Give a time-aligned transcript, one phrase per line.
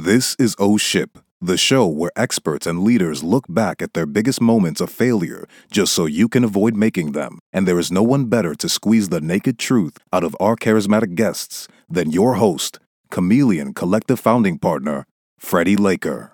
[0.00, 4.40] This is O Ship, the show where experts and leaders look back at their biggest
[4.40, 7.40] moments of failure just so you can avoid making them.
[7.52, 11.16] And there is no one better to squeeze the naked truth out of our charismatic
[11.16, 12.78] guests than your host,
[13.10, 15.04] Chameleon Collective founding partner,
[15.36, 16.30] Freddie Laker.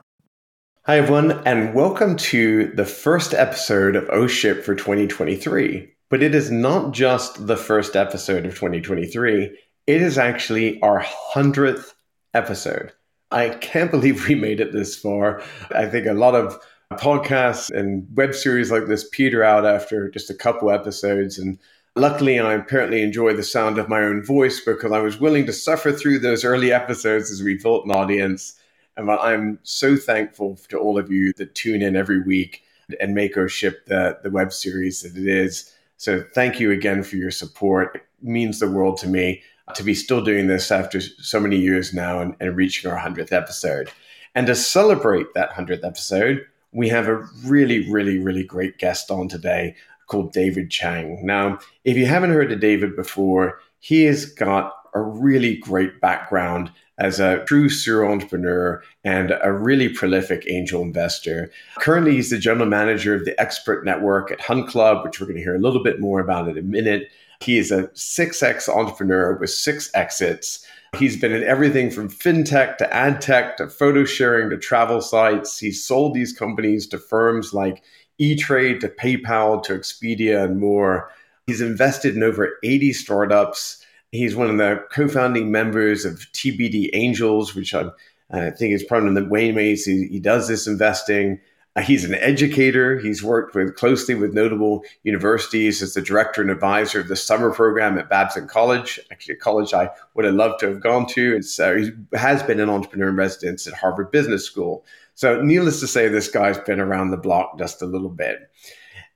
[0.82, 5.90] Hi, everyone, and welcome to the first episode of O Ship for 2023.
[6.10, 11.02] But it is not just the first episode of 2023, it is actually our
[11.34, 11.94] 100th
[12.34, 12.92] episode.
[13.34, 15.42] I can't believe we made it this far.
[15.74, 16.58] I think a lot of
[16.92, 21.38] podcasts and web series like this peter out after just a couple episodes.
[21.38, 21.58] And
[21.96, 25.52] luckily, I apparently enjoy the sound of my own voice because I was willing to
[25.52, 28.58] suffer through those early episodes as we built an audience.
[28.96, 32.62] And I'm so thankful to all of you that tune in every week
[33.00, 35.74] and make O Ship the, the web series that it is.
[35.96, 37.96] So thank you again for your support.
[37.96, 39.42] It means the world to me
[39.74, 43.32] to be still doing this after so many years now and, and reaching our 100th
[43.32, 43.90] episode.
[44.34, 49.28] And to celebrate that 100th episode, we have a really, really, really great guest on
[49.28, 51.24] today called David Chang.
[51.24, 56.70] Now, if you haven't heard of David before, he has got a really great background
[56.98, 61.50] as a true serial entrepreneur and a really prolific angel investor.
[61.78, 65.36] Currently, he's the general manager of the expert network at Hunt Club, which we're going
[65.36, 67.08] to hear a little bit more about in a minute.
[67.44, 70.66] He is a 6X entrepreneur with six exits.
[70.96, 75.58] He's been in everything from fintech to ad tech to photo sharing to travel sites.
[75.58, 77.82] He's sold these companies to firms like
[78.18, 81.10] E Trade to PayPal to Expedia and more.
[81.46, 87.54] He's invested in over 80 startups He's one of the co-founding members of TBD Angels,
[87.54, 87.86] which I,
[88.30, 89.86] I think is part of the Waymates.
[89.86, 91.40] He, he does this investing.
[91.82, 92.98] He's an educator.
[93.00, 97.52] He's worked with closely with notable universities as the director and advisor of the summer
[97.52, 101.40] program at Babson College, actually a college I would have loved to have gone to.
[101.58, 104.84] Uh, he has been an entrepreneur in residence at Harvard Business School.
[105.16, 108.50] So, needless to say, this guy's been around the block just a little bit.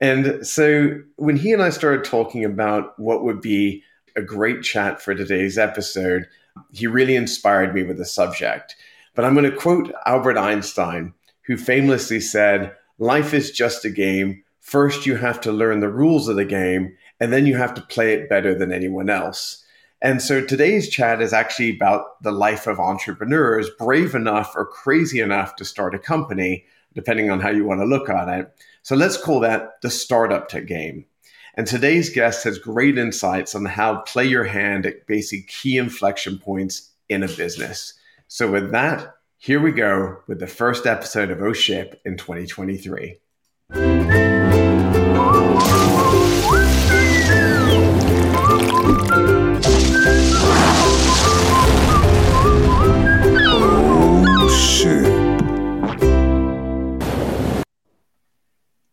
[0.01, 3.85] And so, when he and I started talking about what would be
[4.19, 6.27] a great chat for today's episode.
[6.73, 8.77] He really inspired me with the subject.
[9.15, 11.15] But I'm going to quote Albert Einstein,
[11.49, 14.45] who famously said, Life is just a game.
[14.61, 17.81] First, you have to learn the rules of the game, and then you have to
[17.81, 19.65] play it better than anyone else.
[20.03, 25.21] And so today's chat is actually about the life of entrepreneurs brave enough or crazy
[25.21, 26.65] enough to start a company,
[26.95, 28.53] depending on how you want to look at it.
[28.83, 31.07] So let's call that the startup game.
[31.55, 35.79] And today's guest has great insights on how to play your hand at basic key
[35.79, 37.95] inflection points in a business.
[38.29, 43.21] So, with that, here we go with the first episode of O Ship in 2023.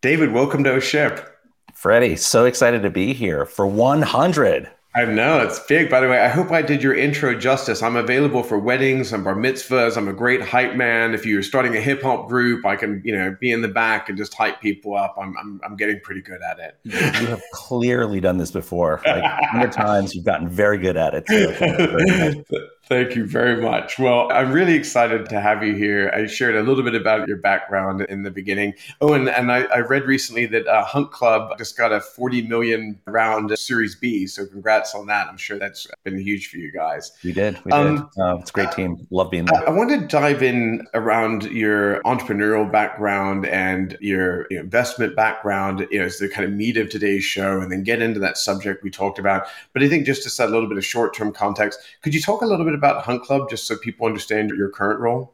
[0.01, 1.27] David, welcome to O Ship.
[1.73, 4.69] Freddie, so excited to be here for 100.
[4.95, 5.89] I know it's big.
[5.89, 7.83] By the way, I hope I did your intro justice.
[7.83, 9.97] I'm available for weddings and bar mitzvahs.
[9.97, 11.13] I'm a great hype man.
[11.13, 14.07] If you're starting a hip hop group, I can, you know, be in the back
[14.07, 15.15] and just hype people up.
[15.19, 16.77] I'm, I'm, I'm getting pretty good at it.
[16.85, 19.01] You have clearly done this before.
[19.05, 21.25] Like times, you've gotten very good at it.
[21.27, 23.97] So Thank you very much.
[23.97, 26.11] Well, I'm really excited to have you here.
[26.13, 28.75] I shared a little bit about your background in the beginning.
[29.01, 32.43] Oh, and, and I, I read recently that uh, Hunt Club just got a 40
[32.43, 34.27] million round Series B.
[34.27, 35.27] So congrats on that.
[35.27, 37.11] I'm sure that's been huge for you guys.
[37.23, 37.59] We did.
[37.65, 38.21] We um, did.
[38.21, 39.07] Uh, it's a great team.
[39.09, 39.67] Love being there.
[39.67, 45.87] I, I want to dive in around your entrepreneurial background and your, your investment background.
[45.89, 48.37] You know, it's the kind of meat of today's show, and then get into that
[48.37, 49.47] subject we talked about.
[49.73, 52.21] But I think just to set a little bit of short term context, could you
[52.21, 55.33] talk a little bit about Hunt Club just so people understand your current role?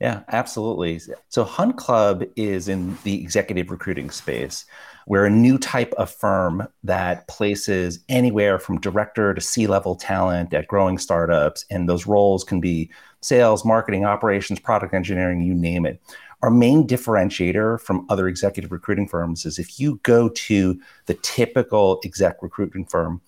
[0.00, 1.00] Yeah, absolutely.
[1.28, 4.64] So Hunt Club is in the executive recruiting space.
[5.08, 10.54] We're a new type of firm that places anywhere from director to C level talent
[10.54, 11.64] at growing startups.
[11.70, 12.90] And those roles can be
[13.22, 16.00] sales, marketing, operations, product engineering, you name it.
[16.42, 22.00] Our main differentiator from other executive recruiting firms is if you go to the typical
[22.04, 23.20] exec recruiting firm,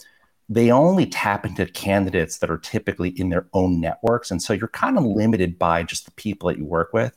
[0.51, 4.33] they only tap into candidates that are typically in their own networks.
[4.33, 7.17] And so you're kind of limited by just the people that you work with.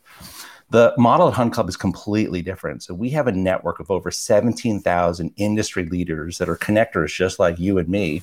[0.70, 2.84] The model at Hunt Club is completely different.
[2.84, 7.60] So we have a network of over 17,000 industry leaders that are connectors just like
[7.60, 8.22] you and me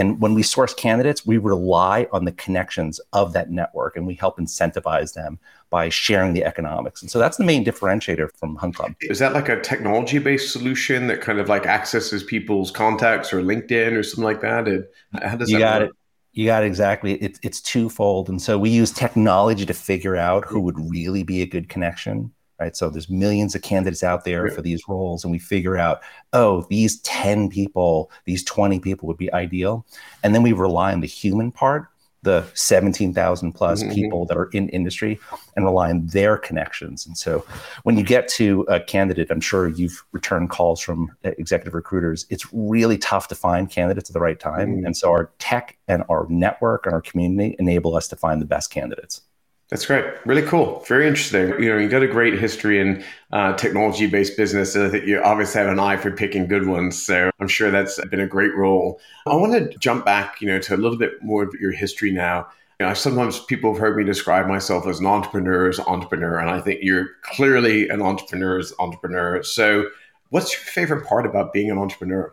[0.00, 4.14] and when we source candidates, we rely on the connections of that network and we
[4.14, 5.38] help incentivize them
[5.68, 7.02] by sharing the economics.
[7.02, 8.94] And so that's the main differentiator from Hunt Club.
[9.02, 13.42] Is that like a technology based solution that kind of like accesses people's contacts or
[13.42, 14.88] LinkedIn or something like that?
[15.22, 15.90] how does you that got work?
[15.90, 15.96] it.
[16.32, 17.14] You got it exactly.
[17.14, 21.42] It's it's twofold, and so we use technology to figure out who would really be
[21.42, 22.32] a good connection.
[22.60, 22.76] Right.
[22.76, 26.02] So there's millions of candidates out there for these roles, and we figure out,
[26.34, 29.86] oh, these 10 people, these 20 people would be ideal.
[30.22, 31.86] And then we rely on the human part
[32.22, 33.94] the 17,000 plus mm-hmm.
[33.94, 35.18] people that are in industry
[35.56, 37.06] and rely on their connections.
[37.06, 37.44] And so
[37.84, 42.26] when you get to a candidate, I'm sure you've returned calls from executive recruiters.
[42.28, 44.76] It's really tough to find candidates at the right time.
[44.76, 44.86] Mm-hmm.
[44.86, 48.46] And so our tech and our network and our community enable us to find the
[48.46, 49.22] best candidates.
[49.70, 50.04] That's great.
[50.26, 50.84] Really cool.
[50.88, 51.50] Very interesting.
[51.62, 54.74] You know, you've got a great history in uh, technology based business.
[54.74, 57.00] I think you obviously have an eye for picking good ones.
[57.00, 59.00] So I'm sure that's been a great role.
[59.26, 62.10] I want to jump back, you know, to a little bit more of your history
[62.10, 62.48] now.
[62.80, 66.60] You know, sometimes people have heard me describe myself as an entrepreneur's entrepreneur, and I
[66.60, 69.42] think you're clearly an entrepreneur's entrepreneur.
[69.42, 69.84] So,
[70.30, 72.32] what's your favorite part about being an entrepreneur?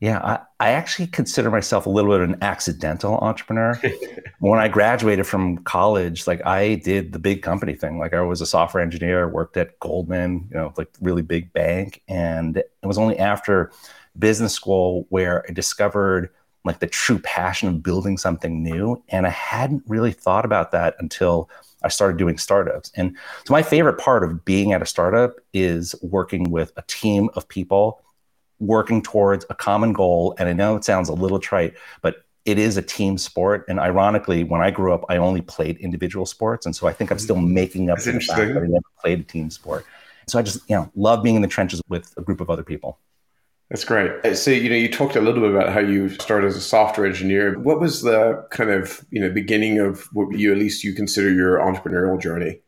[0.00, 3.78] Yeah, I, I actually consider myself a little bit of an accidental entrepreneur.
[4.38, 7.98] when I graduated from college, like I did the big company thing.
[7.98, 12.02] Like I was a software engineer, worked at Goldman, you know, like really big bank.
[12.08, 13.72] And it was only after
[14.18, 16.30] business school where I discovered
[16.64, 19.02] like the true passion of building something new.
[19.10, 21.50] And I hadn't really thought about that until
[21.82, 22.90] I started doing startups.
[22.96, 27.28] And so my favorite part of being at a startup is working with a team
[27.34, 28.00] of people
[28.60, 30.34] working towards a common goal.
[30.38, 33.64] And I know it sounds a little trite, but it is a team sport.
[33.68, 36.66] And ironically, when I grew up, I only played individual sports.
[36.66, 37.54] And so I think I'm still mm-hmm.
[37.54, 39.84] making up for the fact that I never played a team sport.
[40.28, 42.62] So I just, you know, love being in the trenches with a group of other
[42.62, 42.98] people.
[43.68, 44.36] That's great.
[44.36, 47.06] So, you know, you talked a little bit about how you started as a software
[47.06, 47.56] engineer.
[47.58, 51.32] What was the kind of, you know, beginning of what you, at least you consider
[51.32, 52.60] your entrepreneurial journey?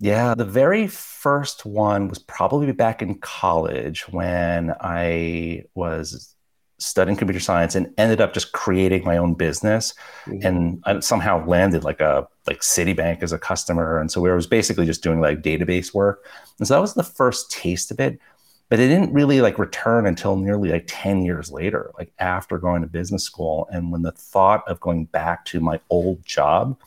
[0.00, 6.36] Yeah, the very first one was probably back in college when I was
[6.78, 9.94] studying computer science and ended up just creating my own business
[10.26, 10.46] mm-hmm.
[10.46, 14.46] and I somehow landed like a like Citibank as a customer and so we was
[14.46, 16.24] basically just doing like database work
[16.58, 18.20] and so that was the first taste of it
[18.68, 22.82] but it didn't really like return until nearly like 10 years later like after going
[22.82, 26.78] to business school and when the thought of going back to my old job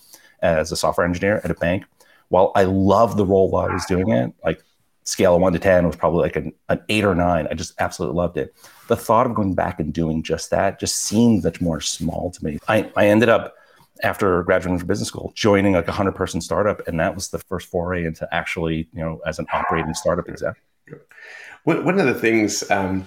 [0.42, 1.84] as a software engineer at a bank
[2.32, 4.64] while I love the role while I was doing it, like
[5.04, 7.46] scale of one to 10 was probably like an, an eight or nine.
[7.52, 8.56] I just absolutely loved it.
[8.88, 12.46] The thought of going back and doing just that just seemed much more small to
[12.46, 12.58] me.
[12.70, 13.54] I, I ended up,
[14.04, 16.88] after graduating from business school, joining like a 100 person startup.
[16.88, 20.56] And that was the first foray into actually, you know, as an operating startup exec.
[21.66, 23.06] One of the things um,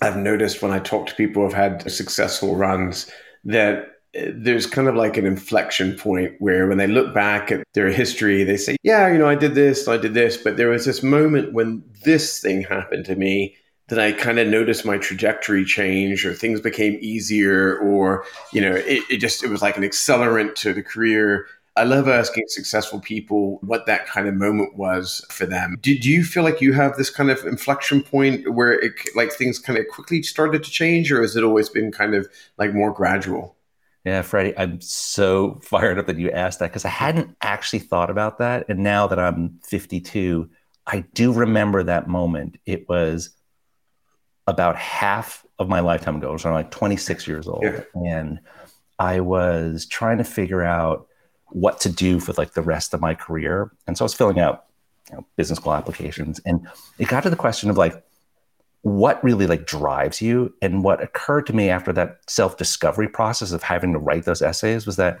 [0.00, 3.10] I've noticed when I talk to people who've had successful runs
[3.44, 7.90] that there's kind of like an inflection point where when they look back at their
[7.90, 10.84] history, they say, Yeah, you know, I did this, I did this, but there was
[10.84, 13.56] this moment when this thing happened to me
[13.88, 18.74] that I kind of noticed my trajectory change or things became easier or, you know,
[18.74, 21.46] it, it just, it was like an accelerant to the career.
[21.76, 25.76] I love asking successful people what that kind of moment was for them.
[25.82, 29.58] Did you feel like you have this kind of inflection point where it, like things
[29.58, 32.92] kind of quickly started to change or has it always been kind of like more
[32.92, 33.56] gradual?
[34.04, 38.10] Yeah, Freddie, I'm so fired up that you asked that because I hadn't actually thought
[38.10, 38.66] about that.
[38.68, 40.48] And now that I'm 52,
[40.86, 42.58] I do remember that moment.
[42.66, 43.30] It was
[44.46, 46.28] about half of my lifetime ago.
[46.28, 47.62] I was like 26 years old.
[47.62, 47.80] Yeah.
[47.94, 48.40] And
[48.98, 51.06] I was trying to figure out
[51.46, 53.72] what to do for like the rest of my career.
[53.86, 54.66] And so I was filling out
[55.10, 56.40] you know, business school applications.
[56.44, 56.66] And
[56.98, 58.02] it got to the question of like,
[58.84, 63.62] what really like drives you and what occurred to me after that self-discovery process of
[63.62, 65.18] having to write those essays was that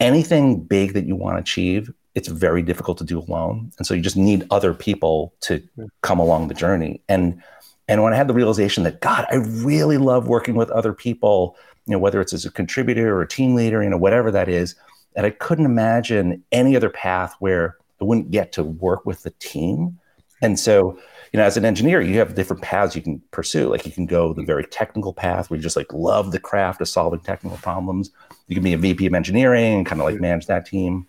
[0.00, 3.94] anything big that you want to achieve it's very difficult to do alone and so
[3.94, 5.86] you just need other people to hmm.
[6.02, 7.00] come along the journey.
[7.08, 7.42] And
[7.88, 11.56] and when i had the realization that god i really love working with other people
[11.86, 14.48] you know whether it's as a contributor or a team leader you know whatever that
[14.48, 14.74] is
[15.16, 19.30] and i couldn't imagine any other path where i wouldn't get to work with the
[19.38, 19.98] team.
[20.42, 20.98] And so
[21.34, 23.68] you know, as an engineer, you have different paths you can pursue.
[23.68, 26.80] Like you can go the very technical path where you just like love the craft
[26.80, 28.12] of solving technical problems.
[28.46, 31.08] You can be a VP of engineering and kind of like manage that team.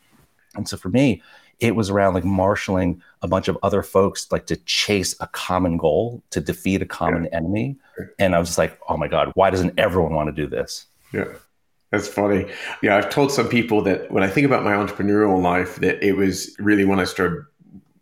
[0.55, 1.21] And so for me,
[1.59, 5.77] it was around like marshaling a bunch of other folks like to chase a common
[5.77, 7.37] goal to defeat a common yeah.
[7.37, 7.75] enemy.
[8.17, 10.87] And I was just like, oh my God, why doesn't everyone want to do this?
[11.13, 11.25] Yeah.
[11.91, 12.51] That's funny.
[12.81, 16.13] Yeah, I've told some people that when I think about my entrepreneurial life, that it
[16.13, 17.45] was really when I started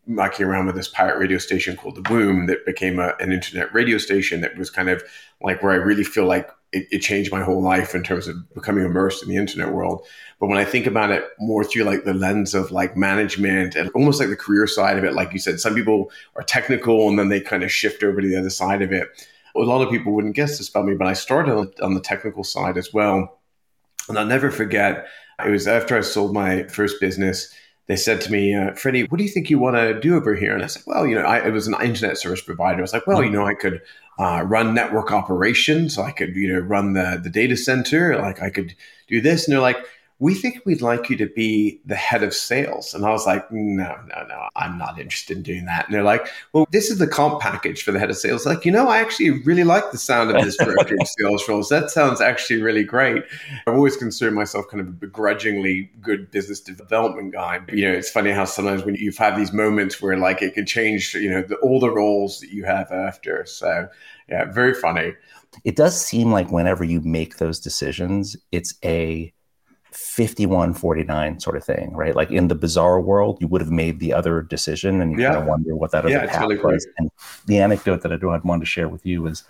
[0.05, 3.73] mucking around with this pirate radio station called The Boom that became a, an internet
[3.73, 5.03] radio station that was kind of
[5.41, 8.35] like where I really feel like it, it, changed my whole life in terms of
[8.53, 10.05] becoming immersed in the internet world.
[10.39, 13.89] But when I think about it more through like the lens of like management and
[13.91, 17.17] almost like the career side of it, like you said, some people are technical and
[17.17, 19.27] then they kind of shift over to the other side of it.
[19.55, 22.43] A lot of people wouldn't guess this about me, but I started on the technical
[22.43, 23.39] side as well
[24.09, 25.07] And I'll never forget,
[25.45, 27.53] it was after I sold my first business.
[27.87, 30.35] They said to me, uh, Freddie, what do you think you want to do over
[30.35, 30.53] here?
[30.53, 32.77] And I said, well, you know, I, it was an internet service provider.
[32.77, 33.81] I was like, well, you know, I could
[34.17, 35.97] uh, run network operations.
[35.97, 38.17] I could, you know, run the, the data center.
[38.17, 38.73] Like I could
[39.07, 39.45] do this.
[39.45, 39.85] And they're like,
[40.23, 42.93] we think we'd like you to be the head of sales.
[42.93, 45.85] And I was like, no, no, no, I'm not interested in doing that.
[45.85, 48.45] And they're like, well, this is the comp package for the head of sales.
[48.45, 51.67] Like, you know, I actually really like the sound of this director of sales roles.
[51.67, 53.21] That sounds actually really great.
[53.67, 57.59] I've always considered myself kind of a begrudgingly good business development guy.
[57.73, 60.65] You know, it's funny how sometimes when you've had these moments where like it can
[60.65, 63.45] change, you know, the, all the roles that you have after.
[63.45, 63.89] So
[64.29, 65.15] yeah, very funny.
[65.65, 69.33] It does seem like whenever you make those decisions, it's a
[69.93, 72.15] 51 49 sort of thing, right?
[72.15, 75.29] Like in the bizarre world, you would have made the other decision and you yeah.
[75.29, 76.85] kind of wonder what that other yeah, path really was.
[76.97, 77.09] And
[77.45, 79.43] the anecdote that I do want to share with you is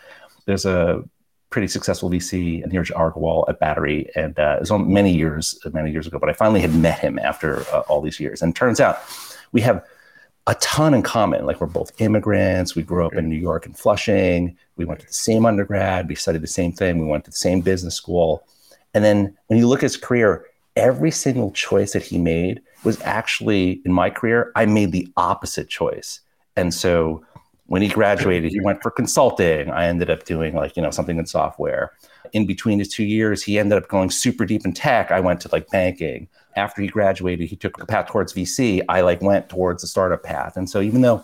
[0.46, 1.04] there's a
[1.50, 4.10] pretty successful VC and Neeraj Agrawal at Battery.
[4.16, 7.20] And uh, it was many years, many years ago, but I finally had met him
[7.20, 8.42] after uh, all these years.
[8.42, 9.00] And turns out
[9.52, 9.86] we have
[10.48, 11.46] a ton in common.
[11.46, 12.76] Like we're both immigrants.
[12.76, 14.58] We grew up in New York and Flushing.
[14.76, 16.10] We went to the same undergrad.
[16.10, 17.00] We studied the same thing.
[17.00, 18.44] We went to the same business school
[18.94, 20.46] and then when you look at his career,
[20.76, 25.70] every single choice that he made was actually in my career, I made the opposite
[25.70, 26.20] choice.
[26.56, 27.24] And so
[27.68, 29.70] when he graduated, he went for consulting.
[29.70, 31.92] I ended up doing like, you know, something in software.
[32.34, 35.12] In between his two years, he ended up going super deep in tech.
[35.12, 36.28] I went to like banking.
[36.56, 38.82] After he graduated, he took a path towards VC.
[38.90, 40.58] I like went towards the startup path.
[40.58, 41.24] And so even though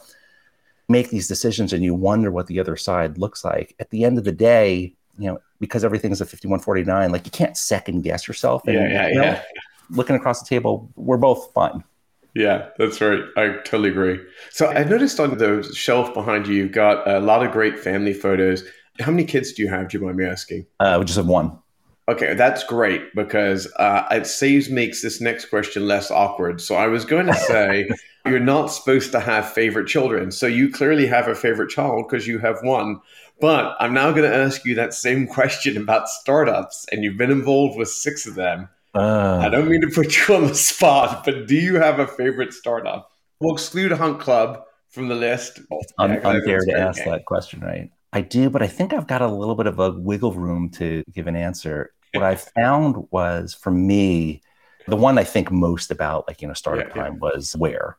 [0.88, 4.18] make these decisions and you wonder what the other side looks like, at the end
[4.18, 8.64] of the day, you know, because everything's a 5149, like you can't second guess yourself.
[8.66, 9.44] And, yeah, yeah, you know, yeah.
[9.92, 11.84] Looking across the table, we're both fine.
[12.36, 13.24] Yeah, that's right.
[13.38, 14.20] I totally agree.
[14.52, 18.14] So I noticed on the shelf behind you, you've got a lot of great family
[18.14, 18.64] photos.
[19.00, 19.90] How many kids do you have?
[19.90, 20.66] Do you mind me asking?
[20.80, 21.58] Uh, we just have one.
[22.08, 26.60] Okay, that's great because uh, it saves makes this next question less awkward.
[26.60, 27.88] So I was going to say
[28.26, 30.32] you're not supposed to have favorite children.
[30.32, 33.00] So you clearly have a favorite child because you have one.
[33.42, 37.32] But I'm now going to ask you that same question about startups, and you've been
[37.32, 38.70] involved with six of them.
[38.94, 42.08] Uh, I don't mean to put you on the spot, but do you have a
[42.08, 43.12] favorite startup?
[43.40, 45.60] We'll exclude Hunt Club from the list.
[45.98, 47.12] I'm, yeah, unfair to ask game.
[47.12, 47.90] that question, right?
[48.12, 51.04] I do, but I think I've got a little bit of a wiggle room to
[51.14, 51.92] give an answer.
[52.14, 54.42] What I found was for me,
[54.88, 57.20] the one I think most about, like, you know, startup yeah, time yeah.
[57.20, 57.98] was Where.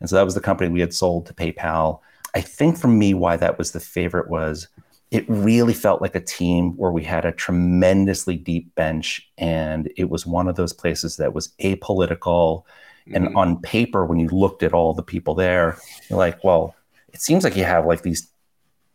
[0.00, 2.00] And so that was the company we had sold to PayPal.
[2.34, 4.66] I think for me, why that was the favorite was
[5.12, 9.30] it really felt like a team where we had a tremendously deep bench.
[9.36, 12.64] And it was one of those places that was apolitical.
[13.06, 13.14] Mm-hmm.
[13.16, 15.76] And on paper, when you looked at all the people there,
[16.08, 16.74] you're like, well,
[17.12, 18.26] it seems like you have like these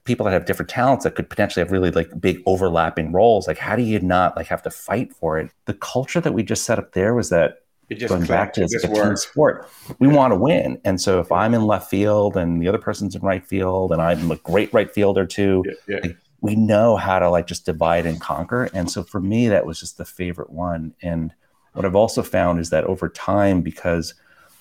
[0.05, 3.47] people that have different talents that could potentially have really like big overlapping roles.
[3.47, 5.51] Like, how do you not like have to fight for it?
[5.65, 8.63] The culture that we just set up there was that it just going back to
[8.63, 9.69] a team sport.
[9.99, 13.15] We want to win, and so if I'm in left field and the other person's
[13.15, 15.99] in right field, and I'm a great right fielder too, yeah, yeah.
[16.03, 18.69] Like, we know how to like just divide and conquer.
[18.73, 20.93] And so for me, that was just the favorite one.
[21.01, 21.33] And
[21.73, 24.13] what I've also found is that over time, because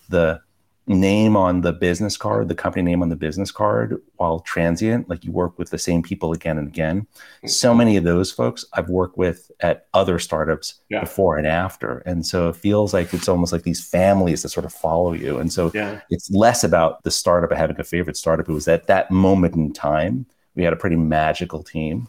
[0.08, 0.40] the
[0.88, 5.24] name on the business card, the company name on the business card, while transient, like
[5.24, 7.06] you work with the same people again and again.
[7.44, 11.00] So many of those folks I've worked with at other startups yeah.
[11.00, 11.98] before and after.
[11.98, 15.38] And so it feels like it's almost like these families that sort of follow you.
[15.38, 16.00] And so yeah.
[16.10, 18.48] it's less about the startup having a favorite startup.
[18.48, 22.06] It was at that moment in time, we had a pretty magical team.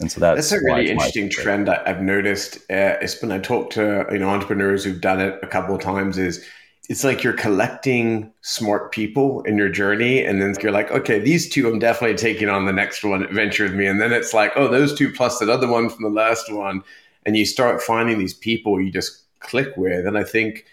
[0.00, 2.58] And so that's, that's a really interesting trend I've noticed.
[2.70, 5.80] Uh, it's when I talk to you know entrepreneurs who've done it a couple of
[5.80, 6.44] times is
[6.88, 11.48] it's like you're collecting smart people in your journey and then you're like okay these
[11.48, 13.86] two i'm definitely taking on the next one adventure with me.
[13.86, 16.82] And then it's like oh those two plus that other one from the last one.
[17.26, 20.06] And you start finding these people you just click with.
[20.06, 20.64] And i think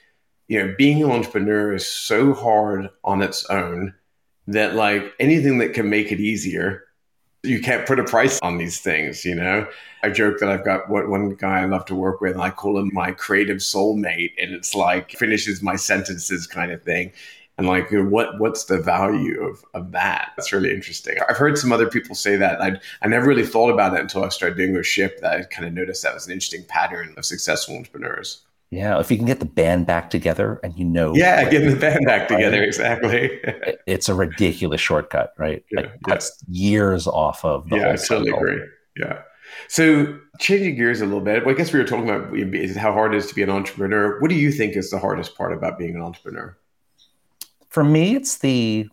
[0.48, 3.94] you know being an entrepreneur is so hard on its own
[4.48, 6.84] that like anything that can make it easier
[7.46, 9.68] you can't put a price on these things, you know?
[10.04, 12.52] I joke that I've got what one guy I love to work with, and I
[12.52, 17.12] call him my creative soulmate, and it's like finishes my sentences kind of thing.
[17.58, 20.32] And like, what what's the value of, of that?
[20.36, 21.18] That's really interesting.
[21.30, 22.62] I've heard some other people say that.
[22.62, 25.22] I I never really thought about it until I started doing a ship.
[25.22, 28.45] That I kind of noticed that was an interesting pattern of successful entrepreneurs.
[28.72, 31.16] Yeah, if you can get the band back together and you know.
[31.16, 33.40] Yeah, getting the band back together, exactly.
[33.88, 35.64] it's a ridiculous shortcut, right?
[35.72, 36.20] Yeah, like, yeah.
[36.50, 38.62] years off of the Yeah, I totally agree.
[38.98, 39.22] Yeah.
[39.68, 42.36] So changing gears a little bit, well, I guess we were talking about
[42.78, 44.20] how hard it is to be an entrepreneur.
[44.20, 46.58] What do you think is the hardest part about being an entrepreneur?
[47.70, 48.90] For me, it's the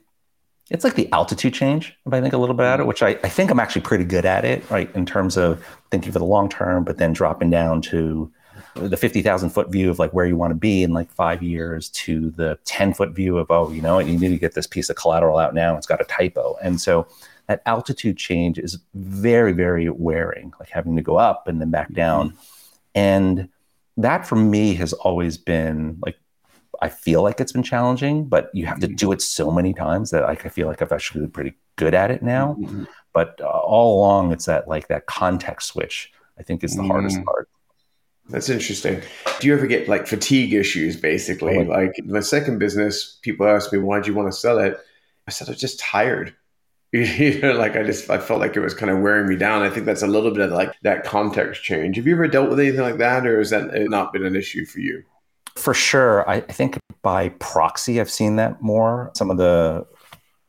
[0.71, 2.87] it's like the altitude change, if I think a little bit at it, mm.
[2.87, 4.95] which I, I think I'm actually pretty good at it, right?
[4.95, 8.33] In terms of thinking for the long term, but then dropping down to
[8.75, 11.91] the 50,000 foot view of like where you want to be in like five years
[11.91, 14.67] to the 10 foot view of, oh, you know what, you need to get this
[14.67, 15.77] piece of collateral out now.
[15.77, 16.57] It's got a typo.
[16.63, 17.07] And so
[17.49, 21.87] that altitude change is very, very wearing, like having to go up and then back
[21.89, 21.95] mm-hmm.
[21.95, 22.31] down.
[22.31, 22.39] Mm-hmm.
[22.95, 23.49] And
[23.99, 26.17] that for me has always been like,
[26.81, 28.97] I feel like it's been challenging, but you have to mm-hmm.
[28.97, 31.95] do it so many times that like, I feel like I've actually been pretty good
[31.95, 32.57] at it now.
[32.59, 32.85] Mm-hmm.
[33.13, 37.19] But uh, all along, it's that like that context switch, I think is the hardest
[37.19, 37.25] mm.
[37.25, 37.49] part.
[38.29, 39.03] That's interesting.
[39.41, 41.59] Do you ever get like fatigue issues basically?
[41.59, 44.79] Oh, like the second business, people ask me, why do you want to sell it?
[45.27, 46.35] I said, I'm just tired.
[46.93, 49.63] you know, like I just I felt like it was kind of wearing me down.
[49.63, 51.97] I think that's a little bit of like that context change.
[51.97, 54.37] Have you ever dealt with anything like that, or has that uh, not been an
[54.37, 55.03] issue for you?
[55.55, 59.11] For sure, I think by proxy, I've seen that more.
[59.15, 59.87] Some of the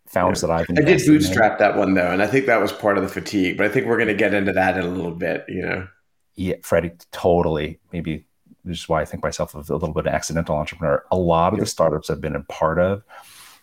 [0.06, 0.48] founders yeah.
[0.48, 1.58] that I've I did bootstrap in.
[1.60, 3.56] that one though, and I think that was part of the fatigue.
[3.56, 5.46] But I think we're going to get into that in a little bit.
[5.48, 5.88] You know.
[6.35, 7.79] Yeah, Freddie, totally.
[7.91, 8.25] Maybe
[8.65, 11.03] this is why I think myself a little bit of an accidental entrepreneur.
[11.11, 13.03] A lot of the startups I've been a part of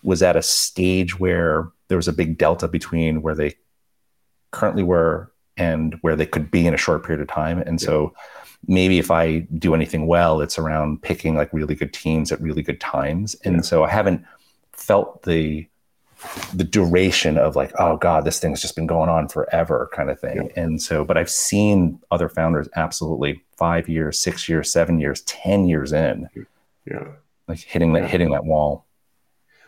[0.03, 3.55] was at a stage where there was a big delta between where they
[4.51, 7.59] currently were and where they could be in a short period of time.
[7.59, 7.87] And yeah.
[7.87, 8.15] so
[8.67, 12.63] maybe if I do anything well, it's around picking like really good teams at really
[12.63, 13.35] good times.
[13.45, 13.63] And yeah.
[13.63, 14.25] so I haven't
[14.73, 15.67] felt the
[16.55, 20.21] the duration of like, oh God, this thing's just been going on forever kind of
[20.21, 20.51] thing.
[20.55, 20.63] Yeah.
[20.63, 25.69] And so, but I've seen other founders absolutely five years, six years, seven years, 10
[25.69, 26.29] years in.
[26.87, 27.09] Yeah.
[27.49, 28.87] Like hitting that, hitting that wall.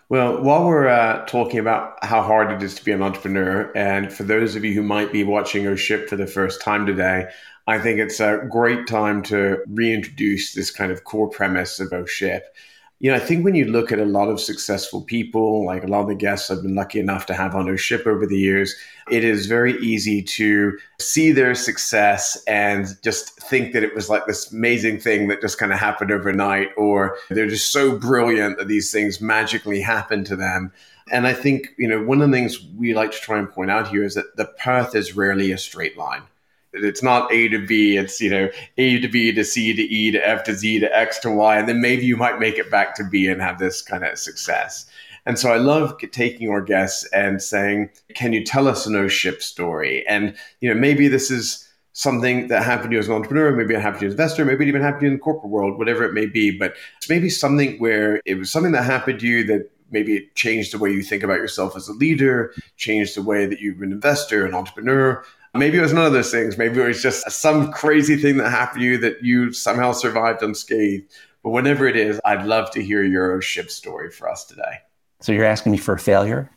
[0.08, 4.12] Well, while we're uh, talking about how hard it is to be an entrepreneur, and
[4.12, 7.30] for those of you who might be watching Oh Ship for the first time today,
[7.66, 12.04] I think it's a great time to reintroduce this kind of core premise of Oh
[12.04, 12.44] Ship
[13.02, 15.88] you know, I think when you look at a lot of successful people, like a
[15.88, 18.38] lot of the guests I've been lucky enough to have on our ship over the
[18.38, 18.76] years,
[19.10, 24.26] it is very easy to see their success and just think that it was like
[24.26, 28.68] this amazing thing that just kind of happened overnight, or they're just so brilliant that
[28.68, 30.72] these things magically happen to them.
[31.10, 33.72] And I think, you know, one of the things we like to try and point
[33.72, 36.22] out here is that the path is rarely a straight line.
[36.72, 37.96] It's not A to B.
[37.96, 40.96] It's you know A to B to C to E to F to Z to
[40.96, 43.58] X to Y, and then maybe you might make it back to B and have
[43.58, 44.86] this kind of success.
[45.24, 49.08] And so I love taking our guests and saying, "Can you tell us an O
[49.08, 53.14] ship story?" And you know maybe this is something that happened to you as an
[53.14, 55.12] entrepreneur, maybe it happened to you as an investor, maybe it even happened to you
[55.12, 56.50] in the corporate world, whatever it may be.
[56.50, 60.34] But it's maybe something where it was something that happened to you that maybe it
[60.34, 63.84] changed the way you think about yourself as a leader, changed the way that you're
[63.84, 65.22] an investor, an entrepreneur,
[65.54, 66.56] Maybe it was none of those things.
[66.56, 70.42] Maybe it was just some crazy thing that happened to you that you somehow survived
[70.42, 71.12] unscathed.
[71.42, 74.78] But whatever it is, I'd love to hear your ship story for us today.
[75.20, 76.50] So you're asking me for a failure?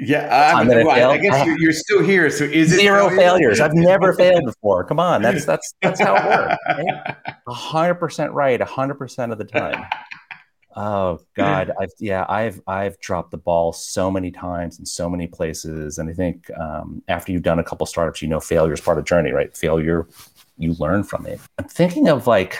[0.00, 2.30] Yeah, I, mean, well, I guess you're, you're, still here.
[2.30, 3.58] So is zero failures?
[3.58, 4.84] I've never failed before.
[4.84, 7.36] Come on, that's that's that's how it works.
[7.48, 9.84] hundred percent right, hundred percent of the time.
[10.78, 15.26] Oh God, I've yeah, I've I've dropped the ball so many times in so many
[15.26, 18.80] places, and I think um, after you've done a couple startups, you know failure is
[18.80, 19.54] part of the journey, right?
[19.56, 20.06] Failure,
[20.56, 21.40] you learn from it.
[21.58, 22.58] I'm thinking of like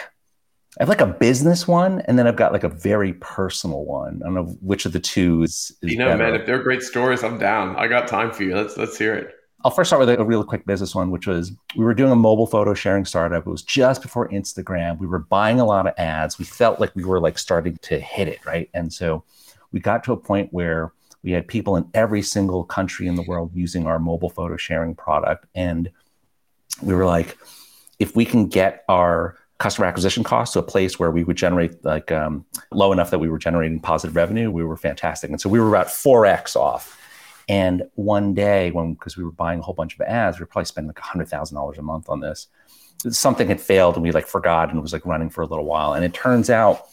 [0.79, 4.21] I have like a business one, and then I've got like a very personal one.
[4.23, 5.77] I don't know which of the two is.
[5.83, 6.19] is you know, better.
[6.25, 7.77] man, if they're great stories, I'm down.
[7.77, 8.57] I got time for you.
[8.57, 9.38] Let's let's hear it.
[9.65, 12.17] I'll first start with a, real quick business one, which was we were doing a
[12.17, 13.45] mobile photo sharing startup.
[13.47, 14.99] It was just before Instagram.
[14.99, 16.39] We were buying a lot of ads.
[16.39, 18.71] We felt like we were like starting to hit it, right?
[18.73, 19.25] And so
[19.73, 20.93] we got to a point where
[21.25, 24.95] we had people in every single country in the world using our mobile photo sharing
[24.95, 25.47] product.
[25.57, 25.91] And
[26.81, 27.37] we were like,
[27.99, 31.85] if we can get our customer acquisition costs to a place where we would generate
[31.85, 35.31] like um, low enough that we were generating positive revenue, we were fantastic.
[35.31, 36.97] And so we were about 4x off
[37.49, 40.47] and one day, when because we were buying a whole bunch of ads, we were
[40.49, 42.49] probably spending like hundred thousand dollars a month on this.
[43.09, 45.65] Something had failed, and we like forgot, and it was like running for a little
[45.65, 45.95] while.
[45.95, 46.89] And it turns out,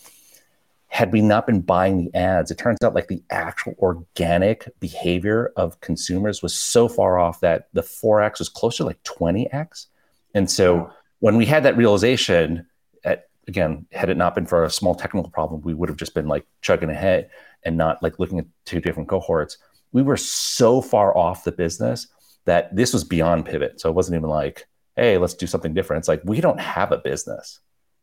[0.87, 5.51] had we not been buying the ads, it turns out like the actual organic behavior
[5.57, 9.51] of consumers was so far off that the four x was closer to like twenty
[9.51, 9.87] x.
[10.35, 10.89] And so
[11.19, 12.65] when we had that realization,
[13.03, 16.13] at, again, had it not been for a small technical problem, we would have just
[16.13, 17.29] been like chugging ahead
[17.63, 19.57] and not like looking at two different cohorts
[19.95, 22.08] we were so far off the business
[22.43, 23.79] that this was beyond pivot.
[23.79, 26.01] So it wasn't even like, hey, let's do something different.
[26.01, 27.62] It's like we don't have a business.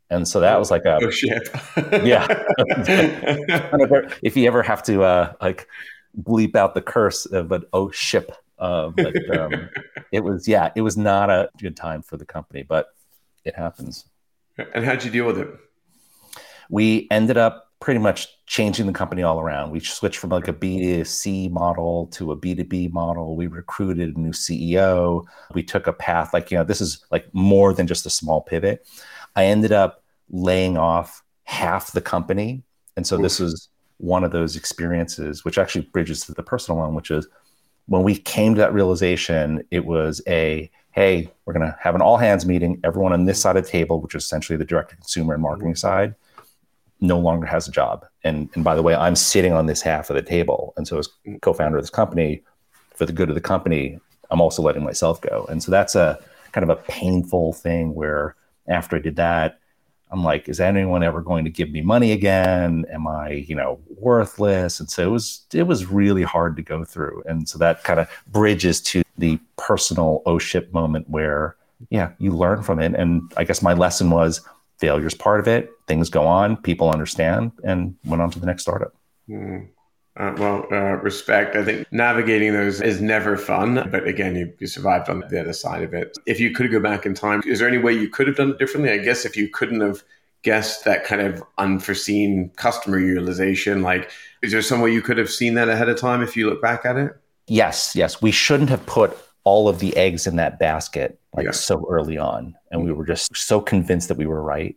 [0.09, 1.51] And so that was like a oh shit.
[2.03, 2.27] yeah.
[4.23, 5.69] if you ever have to uh, like
[6.19, 9.69] bleep out the curse of an oh ship, uh, but um,
[10.13, 12.87] it was yeah, it was not a good time for the company, but
[13.45, 14.07] it happens.
[14.57, 15.49] And how'd you deal with it?
[16.71, 19.73] We ended up pretty much changing the company all around.
[19.73, 23.35] We switched from like a B2C model to a B2B model.
[23.35, 25.25] We recruited a new CEO.
[25.53, 28.41] We took a path like, you know, this is like more than just a small
[28.41, 28.87] pivot.
[29.35, 32.63] I ended up laying off half the company.
[32.97, 36.95] And so this was one of those experiences, which actually bridges to the personal one,
[36.95, 37.27] which is
[37.87, 42.03] when we came to that realization, it was a hey, we're going to have an
[42.03, 42.79] all hands meeting.
[42.85, 45.43] Everyone on this side of the table, which is essentially the direct to consumer and
[45.43, 46.15] marketing side,
[47.03, 48.07] no longer has a job.
[48.25, 50.73] And, and by the way, I'm sitting on this half of the table.
[50.77, 51.09] And so, as
[51.43, 52.43] co founder of this company,
[52.95, 53.99] for the good of the company,
[54.31, 55.47] I'm also letting myself go.
[55.51, 56.19] And so, that's a
[56.53, 58.37] kind of a painful thing where
[58.69, 59.59] after I did that,
[60.13, 62.85] I'm like, is anyone ever going to give me money again?
[62.93, 64.79] Am I, you know, worthless?
[64.79, 67.23] And so it was it was really hard to go through.
[67.27, 71.57] And so that kind of bridges to the personal oh shit moment where,
[71.89, 72.95] yeah, you learn from it.
[72.95, 74.43] And I guess my lesson was
[74.83, 75.71] failure's part of it.
[75.87, 78.93] Things go on, people understand, and went on to the next startup.
[79.29, 79.69] Mm.
[80.17, 81.55] Uh, well, uh, respect.
[81.55, 85.53] I think navigating those is never fun, but again, you, you survived on the other
[85.53, 86.19] side of it.
[86.27, 88.51] If you could go back in time, is there any way you could have done
[88.51, 88.91] it differently?
[88.91, 90.03] I guess if you couldn't have
[90.43, 94.11] guessed that kind of unforeseen customer utilization, like,
[94.43, 96.61] is there some way you could have seen that ahead of time if you look
[96.61, 97.17] back at it?
[97.47, 98.21] Yes, yes.
[98.21, 101.53] We shouldn't have put all of the eggs in that basket like yeah.
[101.53, 104.77] so early on, and we were just so convinced that we were right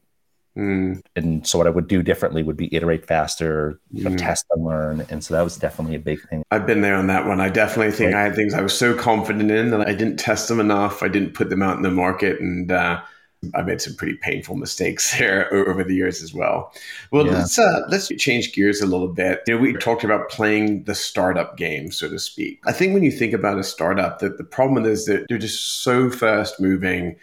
[0.58, 1.01] Mm.
[1.15, 4.17] And so what I would do differently would be iterate faster, mm.
[4.17, 5.06] test and learn.
[5.10, 6.43] And so that was definitely a big thing.
[6.51, 7.41] I've been there on that one.
[7.41, 8.21] I definitely think right.
[8.21, 11.04] I had things I was so confident in that I didn't test them enough.
[11.04, 12.39] I didn't put them out in the market.
[12.39, 13.01] And uh,
[13.53, 16.73] I made some pretty painful mistakes there over the years as well.
[17.12, 17.34] Well, yeah.
[17.34, 19.41] let's uh, let's change gears a little bit.
[19.47, 22.60] You know, we talked about playing the startup game, so to speak.
[22.65, 25.84] I think when you think about a startup, that the problem is that they're just
[25.84, 27.15] so fast moving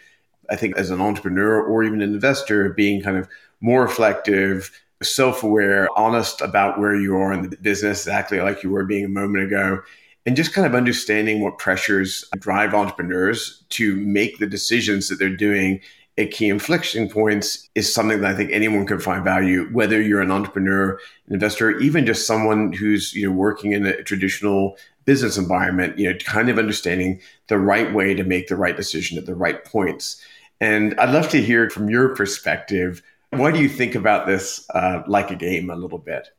[0.49, 3.27] I think as an entrepreneur or even an investor, being kind of
[3.61, 8.69] more reflective, self aware, honest about where you are in the business, exactly like you
[8.69, 9.81] were being a moment ago,
[10.25, 15.35] and just kind of understanding what pressures drive entrepreneurs to make the decisions that they're
[15.35, 15.79] doing
[16.17, 20.21] at key inflection points is something that I think anyone can find value, whether you're
[20.21, 25.37] an entrepreneur, an investor, even just someone who's you know working in a traditional business
[25.37, 29.25] environment, you know, kind of understanding the right way to make the right decision at
[29.25, 30.23] the right points.
[30.61, 33.01] And I'd love to hear from your perspective.
[33.31, 36.29] What do you think about this uh, like a game a little bit?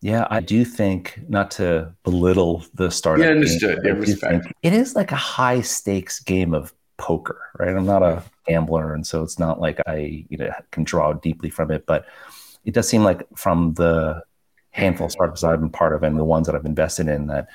[0.00, 3.24] Yeah, I do think not to belittle the startup.
[3.24, 3.82] Yeah, understood.
[3.82, 4.46] Game, yeah, respect.
[4.62, 7.76] It is like a high stakes game of poker, right?
[7.76, 11.50] I'm not a gambler, and so it's not like I you know can draw deeply
[11.50, 12.06] from it, but
[12.64, 14.22] it does seem like from the
[14.70, 17.48] handful of startups I've been part of and the ones that I've invested in that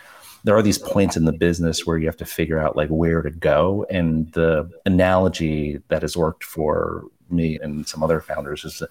[0.44, 3.22] there are these points in the business where you have to figure out like where
[3.22, 3.86] to go.
[3.90, 8.82] And the analogy that has worked for me and some other founders is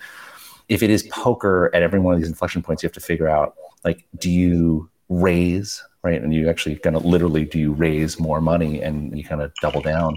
[0.68, 3.28] if it is poker at every one of these inflection points, you have to figure
[3.28, 6.22] out like, do you raise, right?
[6.22, 9.52] And you actually kind of literally, do you raise more money and you kind of
[9.60, 10.16] double down?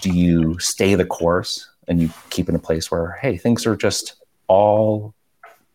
[0.00, 3.76] Do you stay the course and you keep in a place where, hey, things are
[3.76, 4.14] just
[4.46, 5.14] all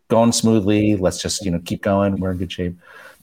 [0.07, 0.95] going smoothly.
[0.95, 2.17] Let's just, you know, keep going.
[2.17, 2.77] We're in good shape.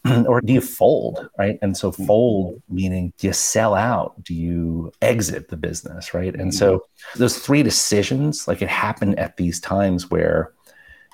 [0.26, 1.58] or do you fold, right?
[1.62, 4.22] And so fold meaning do you sell out?
[4.24, 6.34] Do you exit the business, right?
[6.34, 7.18] And so mm-hmm.
[7.20, 10.52] those three decisions, like it happened at these times where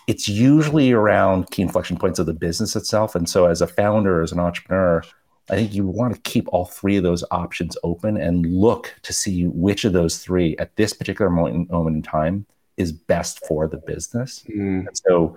[0.06, 3.14] it's usually around key inflection points of the business itself.
[3.14, 5.04] And so as a founder, as an entrepreneur,
[5.50, 9.12] I think you want to keep all three of those options open and look to
[9.12, 13.66] see which of those three at this particular moment, moment in time is best for
[13.66, 14.44] the business.
[14.48, 14.86] Mm.
[15.06, 15.36] so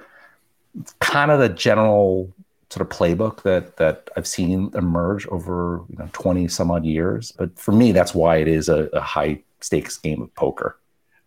[1.00, 2.34] kind of the general
[2.70, 7.32] sort of playbook that that I've seen emerge over you know 20 some odd years.
[7.32, 10.78] But for me, that's why it is a, a high stakes game of poker.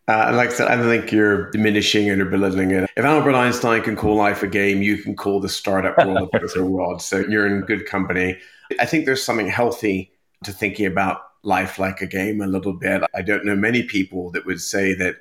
[0.06, 2.90] Uh, like I said, I don't think you're diminishing or belittling it.
[2.94, 6.64] If Albert Einstein can call life a game, you can call the startup world a
[6.64, 7.00] world.
[7.00, 8.38] So you're in good company.
[8.78, 10.12] I think there's something healthy
[10.44, 13.02] to thinking about life like a game a little bit.
[13.14, 15.16] I don't know many people that would say that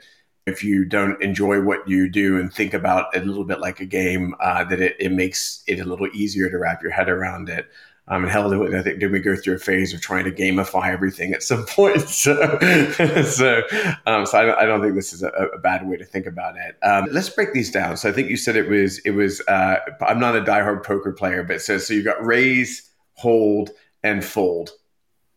[0.46, 3.80] if you don't enjoy what you do and think about it a little bit like
[3.80, 7.10] a game, uh, that it, it makes it a little easier to wrap your head
[7.10, 7.70] around it.
[8.10, 10.92] Um, and hell, I think did we go through a phase of trying to gamify
[10.92, 12.02] everything at some point?
[12.02, 12.36] So,
[13.24, 13.62] so,
[14.06, 16.26] um, so I, don't, I, don't, think this is a, a, bad way to think
[16.26, 16.78] about it.
[16.84, 17.96] Um, let's break these down.
[17.96, 19.42] So I think you said it was it was.
[19.48, 23.72] Uh, I'm not a diehard poker player, but so so you got raise, hold,
[24.04, 24.72] and fold.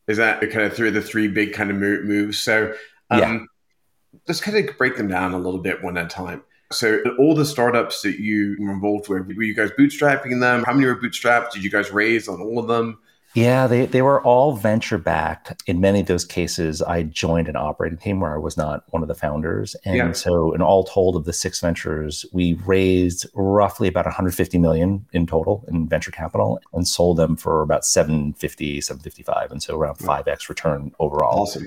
[0.06, 2.38] Is that kind of three of the three big kind of moves?
[2.38, 2.74] So
[3.10, 3.38] um, yeah
[4.26, 6.42] let's kind of break them down a little bit one at a time.
[6.72, 10.64] So, all the startups that you were involved with, were you guys bootstrapping them?
[10.64, 11.52] How many were bootstrapped?
[11.52, 12.98] Did you guys raise on all of them?
[13.36, 15.62] Yeah, they, they were all venture backed.
[15.66, 19.02] In many of those cases, I joined an operating team where I was not one
[19.02, 19.76] of the founders.
[19.84, 20.12] And yeah.
[20.12, 25.26] so, in all told, of the six ventures, we raised roughly about 150 million in
[25.26, 29.52] total in venture capital and sold them for about 750, 755.
[29.52, 31.42] And so, around 5x return overall.
[31.42, 31.66] Awesome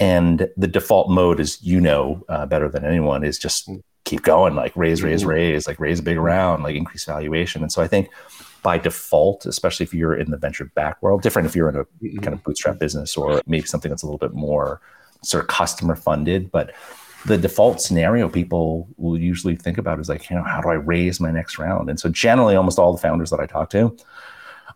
[0.00, 3.80] And the default mode, is you know uh, better than anyone, is just mm.
[4.02, 5.30] keep going, like raise, raise, mm-hmm.
[5.30, 7.62] raise, like raise a big round, like increase valuation.
[7.62, 8.10] And so I think
[8.62, 11.84] by default, especially if you're in the venture back world, different if you're in a
[11.84, 12.18] mm-hmm.
[12.18, 14.80] kind of bootstrap business or maybe something that's a little bit more
[15.22, 16.50] sort of customer funded.
[16.50, 16.72] But
[17.26, 20.74] the default scenario people will usually think about is like, you know, how do I
[20.74, 21.90] raise my next round?
[21.90, 23.96] And so generally, almost all the founders that I talk to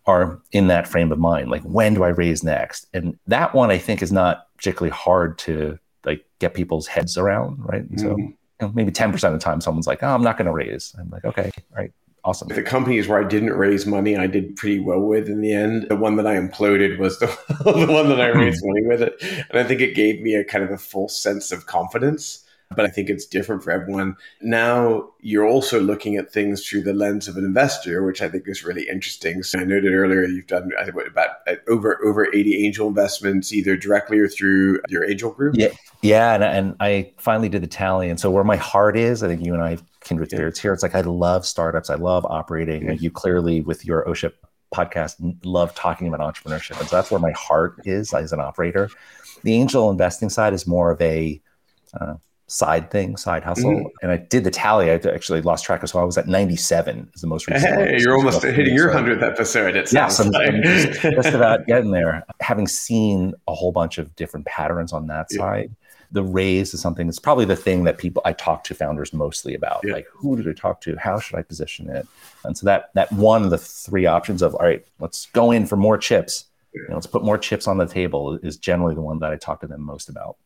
[0.05, 1.49] are in that frame of mind.
[1.49, 2.87] Like, when do I raise next?
[2.93, 7.57] And that one I think is not particularly hard to like get people's heads around,
[7.65, 7.81] right?
[7.81, 8.21] And so mm-hmm.
[8.21, 10.95] you know, maybe 10% of the time someone's like, oh, I'm not going to raise.
[10.99, 11.91] I'm like, okay, right.
[12.25, 12.47] Awesome.
[12.47, 15.85] The companies where I didn't raise money, I did pretty well with in the end.
[15.89, 17.27] The one that I imploded was the,
[17.63, 18.39] the one that I hmm.
[18.39, 19.21] raised money with it.
[19.49, 22.44] And I think it gave me a kind of a full sense of confidence
[22.75, 24.15] but I think it's different for everyone.
[24.41, 28.43] Now you're also looking at things through the lens of an investor, which I think
[28.47, 29.43] is really interesting.
[29.43, 33.53] So I noted earlier you've done I think about uh, over over 80 angel investments,
[33.53, 35.55] either directly or through your angel group.
[35.57, 35.69] Yeah,
[36.01, 39.27] yeah, and, and I finally did the tally, and so where my heart is, I
[39.27, 40.73] think you and I kindred spirits here.
[40.73, 42.85] It's like I love startups, I love operating.
[42.85, 42.93] Yeah.
[42.93, 44.33] You clearly with your OSHIP
[44.73, 48.89] podcast love talking about entrepreneurship, and so that's where my heart is as an operator.
[49.43, 51.41] The angel investing side is more of a
[51.99, 52.15] uh,
[52.47, 53.71] side thing, side hustle.
[53.71, 53.87] Mm-hmm.
[54.01, 54.91] And I did the tally.
[54.91, 57.73] I actually lost track of so I was at 97 is the most recent.
[57.73, 59.75] Hey, you're almost hitting your 100th episode.
[59.75, 60.49] It yes, I'm, like.
[60.49, 62.23] I'm just, just, about getting there.
[62.41, 65.37] Having seen a whole bunch of different patterns on that yeah.
[65.37, 65.75] side,
[66.11, 69.55] the raise is something that's probably the thing that people I talk to founders mostly
[69.55, 69.81] about.
[69.83, 69.93] Yeah.
[69.93, 70.95] Like who did I talk to?
[70.97, 72.07] How should I position it?
[72.43, 75.65] And so that that one of the three options of all right, let's go in
[75.65, 76.45] for more chips.
[76.73, 79.37] You know, let's put more chips on the table is generally the one that I
[79.37, 80.37] talk to them most about.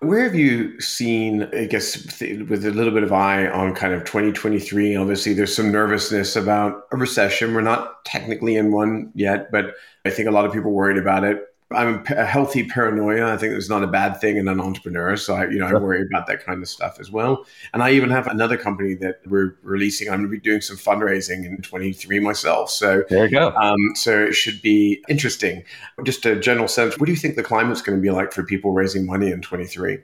[0.00, 4.04] Where have you seen, I guess, with a little bit of eye on kind of
[4.04, 4.94] 2023?
[4.94, 7.54] Obviously, there's some nervousness about a recession.
[7.54, 11.24] We're not technically in one yet, but I think a lot of people worried about
[11.24, 11.42] it.
[11.72, 13.32] I'm a healthy paranoia.
[13.32, 15.16] I think it's not a bad thing in an entrepreneur.
[15.16, 17.44] So I, you know, I worry about that kind of stuff as well.
[17.74, 20.08] And I even have another company that we're releasing.
[20.08, 22.70] I'm going to be doing some fundraising in 23 myself.
[22.70, 23.48] So there you go.
[23.56, 25.64] Um, so it should be interesting.
[26.04, 26.98] Just a general sense.
[26.98, 29.42] What do you think the climate's going to be like for people raising money in
[29.42, 29.98] 23?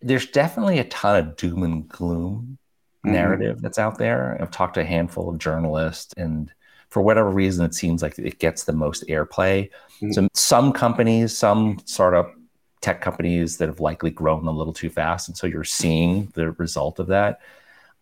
[0.00, 2.56] There's definitely a ton of doom and gloom
[3.04, 3.12] mm-hmm.
[3.12, 4.38] narrative that's out there.
[4.40, 6.50] I've talked to a handful of journalists and
[6.88, 9.70] for whatever reason, it seems like it gets the most airplay.
[10.00, 10.12] Mm-hmm.
[10.12, 12.34] So some companies, some startup
[12.80, 16.52] tech companies that have likely grown a little too fast, and so you're seeing the
[16.52, 17.40] result of that.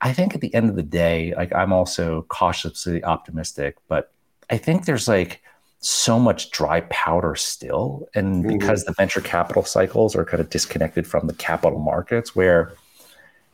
[0.00, 4.12] I think at the end of the day, like I'm also cautiously optimistic, but
[4.50, 5.42] I think there's like
[5.80, 8.58] so much dry powder still, and mm-hmm.
[8.58, 12.72] because the venture capital cycles are kind of disconnected from the capital markets, where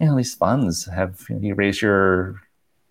[0.00, 2.40] you know these funds have you, know, you raise your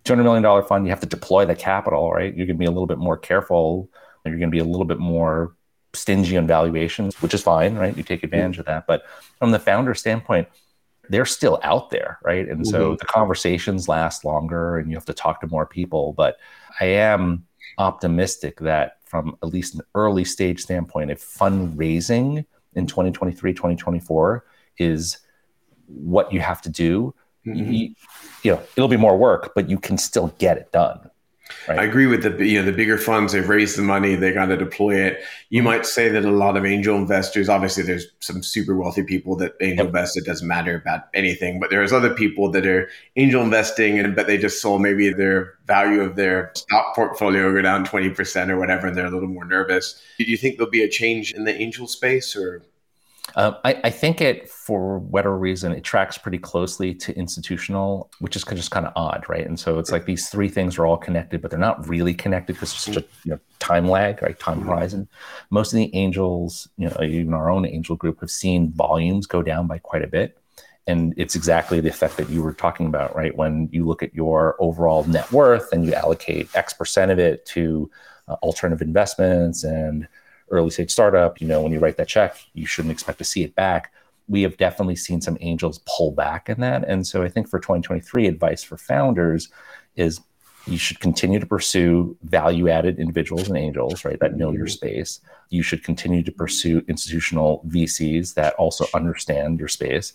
[0.04, 2.34] $200 million fund, you have to deploy the capital, right?
[2.34, 3.90] You're going to be a little bit more careful.
[4.24, 5.54] You're going to be a little bit more
[5.94, 7.96] stingy on valuations, which is fine, right?
[7.96, 8.86] You take advantage of that.
[8.86, 9.04] But
[9.38, 10.48] from the founder standpoint,
[11.08, 12.48] they're still out there, right?
[12.48, 12.96] And so mm-hmm.
[12.96, 16.14] the conversations last longer and you have to talk to more people.
[16.14, 16.36] But
[16.80, 17.46] I am
[17.78, 24.44] optimistic that from at least an early stage standpoint, if fundraising in 2023, 2024
[24.78, 25.18] is
[25.86, 27.14] what you have to do,
[27.46, 27.72] mm-hmm.
[27.72, 27.94] you,
[28.42, 31.10] you, know, it'll be more work, but you can still get it done.
[31.68, 31.78] Right?
[31.78, 33.32] I agree with the you know the bigger funds.
[33.32, 34.14] They've raised the money.
[34.14, 35.22] They got to deploy it.
[35.50, 37.48] You might say that a lot of angel investors.
[37.48, 39.94] Obviously, there's some super wealthy people that angel yep.
[39.94, 40.16] invest.
[40.16, 41.60] It doesn't matter about anything.
[41.60, 45.54] But there's other people that are angel investing, and but they just saw maybe their
[45.66, 49.28] value of their stock portfolio go down twenty percent or whatever, and they're a little
[49.28, 50.00] more nervous.
[50.18, 52.62] Do you think there'll be a change in the angel space, or
[53.36, 58.36] um, I, I, think it, for whatever reason, it tracks pretty closely to institutional, which
[58.36, 59.46] is just kind of odd, right?
[59.46, 62.54] And so it's like these three things are all connected, but they're not really connected
[62.54, 64.38] because there's such a you know, time lag, right?
[64.38, 64.68] Time mm-hmm.
[64.68, 65.08] horizon.
[65.50, 69.40] Most of the angels, you know, even our own angel group, have seen volumes go
[69.40, 70.38] down by quite a bit.
[70.88, 73.34] And it's exactly the effect that you were talking about, right?
[73.36, 77.46] When you look at your overall net worth and you allocate X percent of it
[77.46, 77.88] to
[78.26, 80.08] uh, alternative investments and
[80.52, 83.42] early stage startup, you know, when you write that check, you shouldn't expect to see
[83.42, 83.92] it back.
[84.28, 86.84] We have definitely seen some angels pull back in that.
[86.86, 89.48] And so I think for 2023, advice for founders
[89.96, 90.20] is
[90.66, 94.68] you should continue to pursue value added individuals and angels, right, that know your mm-hmm.
[94.68, 95.20] space.
[95.50, 100.12] You should continue to pursue institutional VCs that also understand your space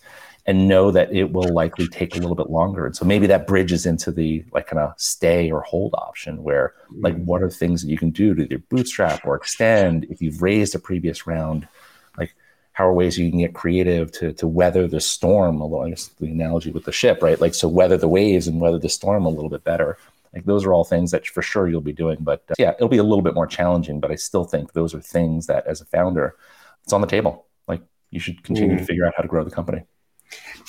[0.48, 2.86] and know that it will likely take a little bit longer.
[2.86, 6.72] And so maybe that bridges into the like kind of stay or hold option where
[6.90, 7.26] like mm-hmm.
[7.26, 10.74] what are things that you can do to either bootstrap or extend if you've raised
[10.74, 11.68] a previous round,
[12.16, 12.34] like
[12.72, 16.06] how are ways you can get creative to to weather the storm, although I guess
[16.18, 17.38] the analogy with the ship, right?
[17.38, 19.98] Like so weather the waves and weather the storm a little bit better.
[20.32, 22.16] Like those are all things that for sure you'll be doing.
[22.20, 24.94] But uh, yeah, it'll be a little bit more challenging, but I still think those
[24.94, 26.36] are things that as a founder,
[26.84, 28.78] it's on the table Like you should continue mm.
[28.78, 29.82] to figure out how to grow the company.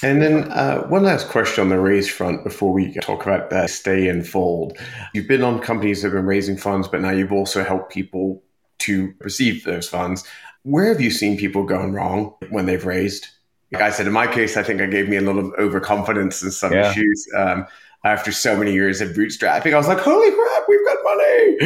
[0.02, 3.70] And then uh, one last question on the raise front before we talk about that
[3.70, 4.78] stay and fold.
[5.14, 8.42] You've been on companies that have been raising funds, but now you've also helped people
[8.80, 10.24] to receive those funds.
[10.64, 13.28] Where have you seen people going wrong when they've raised?
[13.72, 16.52] Like I said, in my case, I think I gave me a little overconfidence in
[16.52, 16.90] some yeah.
[16.90, 17.28] issues.
[17.38, 17.68] Um,
[18.06, 21.60] after so many years of bootstrapping, I was like, holy crap, we've got money.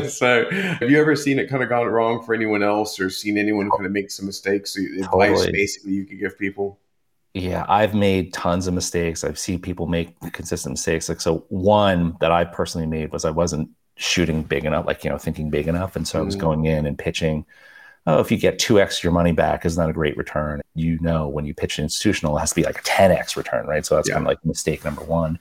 [0.08, 3.36] so have you ever seen it kind of gone wrong for anyone else or seen
[3.36, 4.74] anyone kind of make some mistakes?
[4.74, 5.02] Totally.
[5.02, 6.78] Advice basically you could give people?
[7.34, 9.22] Yeah, I've made tons of mistakes.
[9.22, 11.08] I've seen people make consistent mistakes.
[11.08, 15.10] Like, so one that I personally made was I wasn't shooting big enough, like, you
[15.10, 15.94] know, thinking big enough.
[15.94, 16.22] And so mm.
[16.22, 16.40] I was mm.
[16.40, 17.44] going in and pitching
[18.16, 20.60] oh, if you get 2x your money back, isn't that a great return?
[20.74, 23.66] You know, when you pitch an institutional, it has to be like a 10x return,
[23.66, 23.84] right?
[23.84, 24.14] So that's yeah.
[24.14, 25.38] kind of like mistake number one.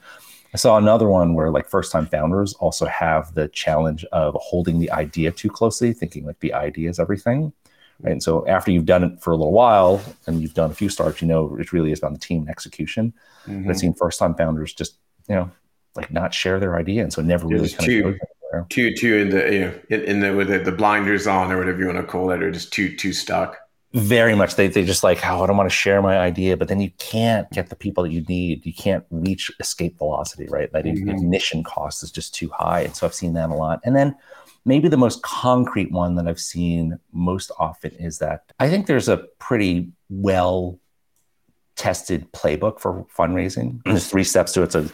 [0.53, 4.79] I saw another one where like first time founders also have the challenge of holding
[4.79, 7.53] the idea too closely, thinking like the idea is everything.
[8.01, 8.13] Right.
[8.13, 10.89] And so after you've done it for a little while and you've done a few
[10.89, 13.13] starts, you know it really is about the team and execution.
[13.45, 13.63] Mm-hmm.
[13.63, 14.95] But I've seen first time founders just,
[15.27, 15.51] you know,
[15.95, 17.03] like not share their idea.
[17.03, 18.15] And so never really kind of
[18.69, 21.57] too too in the you know in, in the with the, the, blinders on or
[21.57, 23.57] whatever you want to call it, or just too too stuck.
[23.93, 24.55] Very much.
[24.55, 26.91] They they just like, oh, I don't want to share my idea, but then you
[26.97, 28.65] can't get the people that you need.
[28.65, 30.71] You can't reach escape velocity, right?
[30.71, 31.09] That mm-hmm.
[31.09, 33.79] ignition cost is just too high, and so I've seen that a lot.
[33.83, 34.15] And then
[34.65, 39.09] maybe the most concrete one that I've seen most often is that I think there's
[39.09, 40.79] a pretty well
[41.79, 43.81] tested playbook for fundraising.
[43.85, 44.73] There's three steps to it.
[44.73, 44.85] So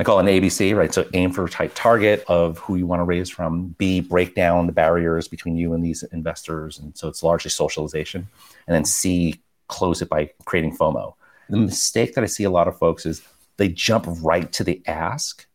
[0.00, 0.92] I call it an ABC, right?
[0.92, 3.68] So aim for a tight target of who you want to raise from.
[3.78, 6.80] B, break down the barriers between you and these investors.
[6.80, 8.26] And so it's largely socialization.
[8.66, 11.14] And then C, close it by creating FOMO.
[11.48, 13.22] The mistake that I see a lot of folks is
[13.56, 15.46] they jump right to the ask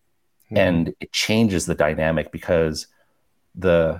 [0.45, 0.57] mm-hmm.
[0.57, 2.87] and it changes the dynamic because
[3.53, 3.99] the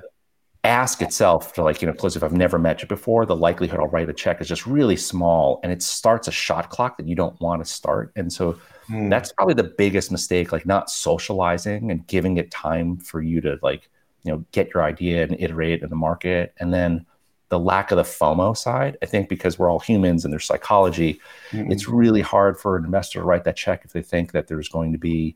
[0.65, 3.79] ask itself to like you know close if i've never met you before the likelihood
[3.79, 7.07] i'll write a check is just really small and it starts a shot clock that
[7.07, 8.11] you don't want to start.
[8.15, 8.57] And so
[8.89, 9.09] mm.
[9.09, 13.59] that's probably the biggest mistake like not socializing and giving it time for you to
[13.61, 13.89] like
[14.23, 16.53] you know get your idea and iterate in the market.
[16.59, 17.05] And then
[17.49, 21.19] the lack of the fomo side i think because we're all humans and there's psychology
[21.49, 24.47] mm it's really hard for an investor to write that check if they think that
[24.47, 25.35] there's going to be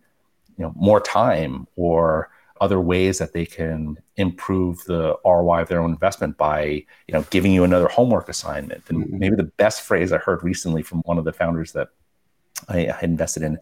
[0.57, 2.29] you know more time or
[2.61, 7.23] other ways that they can improve the ROI of their own investment by, you know,
[7.29, 8.83] giving you another homework assignment.
[8.89, 9.17] And mm-hmm.
[9.17, 11.89] maybe the best phrase I heard recently from one of the founders that
[12.69, 13.57] I, I invested in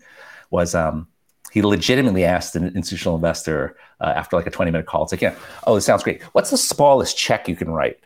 [0.50, 1.08] was um,
[1.52, 5.22] he legitimately asked an institutional investor uh, after like a 20 minute call, it's like,
[5.22, 6.22] yeah, oh, this sounds great.
[6.34, 7.98] What's the smallest check you can write?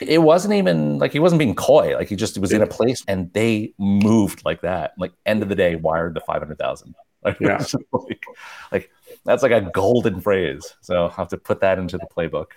[0.00, 1.96] it wasn't even like he wasn't being coy.
[1.96, 4.94] Like he just was in a place and they moved like that.
[4.98, 6.94] Like end of the day, wired the 500,000.
[7.26, 7.62] Like, yeah.
[7.92, 8.26] like,
[8.72, 8.90] like
[9.24, 10.74] that's like a golden phrase.
[10.80, 12.52] So I'll have to put that into the playbook.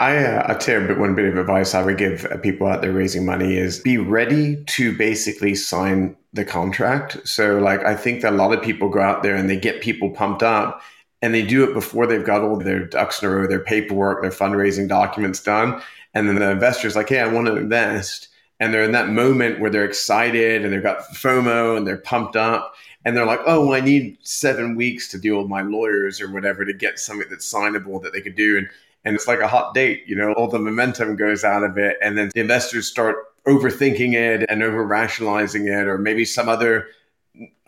[0.00, 2.92] I, uh, I tell you one bit of advice I would give people out there
[2.92, 7.18] raising money is be ready to basically sign the contract.
[7.26, 9.80] So, like, I think that a lot of people go out there and they get
[9.80, 10.82] people pumped up
[11.20, 14.22] and they do it before they've got all their ducks in a row, their paperwork,
[14.22, 15.82] their fundraising documents done.
[16.14, 18.28] And then the investor's like, hey, I want to invest.
[18.60, 22.36] And they're in that moment where they're excited and they've got FOMO and they're pumped
[22.36, 26.30] up and they're like, oh, I need seven weeks to deal with my lawyers or
[26.30, 28.58] whatever to get something that's signable that they could do.
[28.58, 28.68] And,
[29.04, 31.96] and it's like a hot date, you know, all the momentum goes out of it.
[32.02, 36.88] And then the investors start overthinking it and over rationalizing it, or maybe some other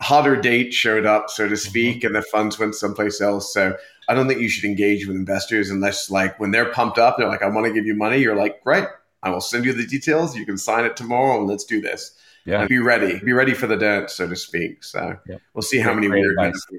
[0.01, 2.07] hotter date showed up, so to speak, mm-hmm.
[2.07, 3.53] and the funds went someplace else.
[3.53, 3.75] So
[4.09, 7.27] I don't think you should engage with investors unless, like, when they're pumped up, they're
[7.27, 8.17] like, I want to give you money.
[8.17, 8.85] You're like, great,
[9.23, 10.35] I will send you the details.
[10.35, 12.65] You can sign it tomorrow and let's do this yeah.
[12.67, 14.83] be ready, be ready for the dance, so to speak.
[14.83, 15.37] So yeah.
[15.53, 16.35] we'll see how many weird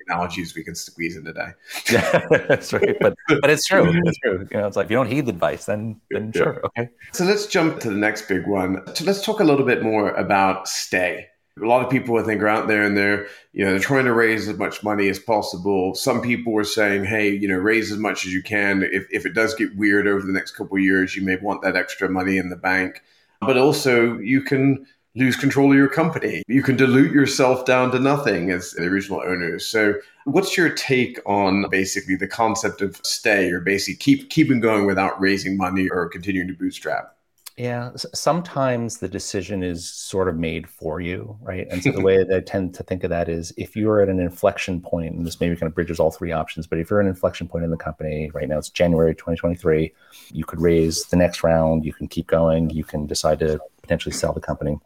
[0.08, 1.50] analogies we can squeeze in today.
[1.90, 2.96] yeah, that's right.
[3.00, 3.92] But but it's true.
[4.04, 4.46] It's true.
[4.50, 6.42] You know, it's like if you don't heed the advice, then then yeah.
[6.42, 6.90] sure, okay.
[7.12, 8.82] So let's jump to the next big one.
[8.94, 11.28] So let's talk a little bit more about stay.
[11.60, 14.06] A lot of people I think are out there and they're, you know, they're trying
[14.06, 15.94] to raise as much money as possible.
[15.94, 18.82] Some people were saying, hey, you know, raise as much as you can.
[18.82, 21.60] If, if it does get weird over the next couple of years, you may want
[21.62, 23.02] that extra money in the bank.
[23.40, 26.42] But also you can lose control of your company.
[26.48, 29.66] You can dilute yourself down to nothing as the original owners.
[29.66, 29.94] So,
[30.24, 35.20] what's your take on basically the concept of stay or basically keep keeping going without
[35.20, 37.16] raising money or continuing to bootstrap?
[37.58, 41.66] Yeah, sometimes the decision is sort of made for you, right?
[41.70, 44.08] And so the way that I tend to think of that is if you're at
[44.08, 47.00] an inflection point, and this maybe kind of bridges all three options, but if you're
[47.00, 49.92] at an inflection point in the company right now, it's January 2023,
[50.32, 54.14] you could raise the next round, you can keep going, you can decide to potentially
[54.14, 54.78] sell the company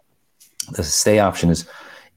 [0.73, 1.67] the stay option is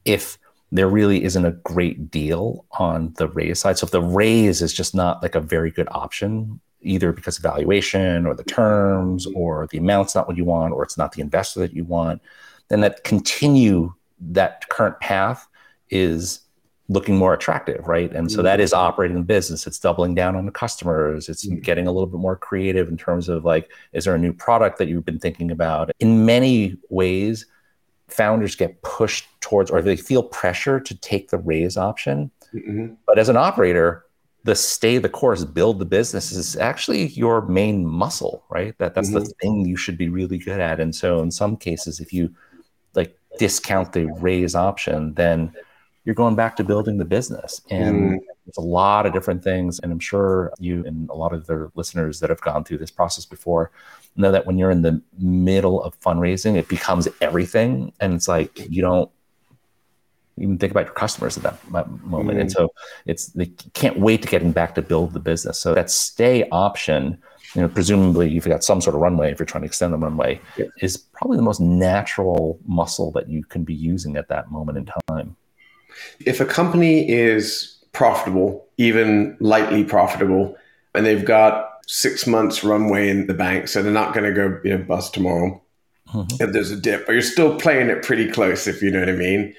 [0.06, 0.38] if
[0.72, 3.78] there really isn't a great deal on the raise side.
[3.78, 7.44] So if the raise is just not like a very good option, either because of
[7.44, 11.22] valuation or the terms or the amount's not what you want or it's not the
[11.22, 12.22] investor that you want,
[12.70, 15.48] then that continue that current path
[15.90, 16.42] is
[16.88, 18.12] looking more attractive, right?
[18.14, 19.68] And so that is operating the business.
[19.68, 21.30] It's doubling down on the customers.
[21.30, 21.60] It's mm-hmm.
[21.60, 24.80] getting a little bit more creative in terms of like, is there a new product
[24.80, 25.92] that you've been thinking about?
[26.00, 27.46] In many ways,
[28.12, 32.32] founders get pushed towards or they feel pressure to take the raise option.
[32.54, 32.94] Mm-hmm.
[33.06, 34.06] But as an operator,
[34.44, 38.78] the stay the course, build the business is actually your main muscle, right?
[38.78, 39.20] That that's mm-hmm.
[39.20, 40.80] the thing you should be really good at.
[40.80, 42.34] And so in some cases, if you
[42.96, 45.54] like discount the raise option, then
[46.06, 47.62] you're going back to building the business.
[47.70, 48.18] And mm.
[48.50, 49.80] There's a lot of different things.
[49.80, 52.92] And I'm sure you and a lot of the listeners that have gone through this
[52.92, 53.72] process before
[54.16, 57.94] know that when you're in the middle of fundraising, it becomes everything.
[58.00, 59.10] And it's like you don't
[60.38, 62.38] even think about your customers at that moment.
[62.38, 62.42] Mm.
[62.42, 62.70] And so
[63.06, 65.60] it's they can't wait to getting back to build the business.
[65.60, 67.22] So that stay option,
[67.54, 69.98] you know, presumably you've got some sort of runway if you're trying to extend the
[69.98, 70.66] runway, yeah.
[70.82, 74.90] is probably the most natural muscle that you can be using at that moment in
[75.08, 75.36] time.
[76.26, 80.56] If a company is profitable, even lightly profitable,
[80.94, 84.60] and they've got six months runway in the bank, so they're not going to go
[84.64, 85.62] you know bust tomorrow
[86.14, 86.44] mm-hmm.
[86.44, 89.10] if there's a dip, but you're still playing it pretty close, if you know what
[89.10, 89.56] I mean.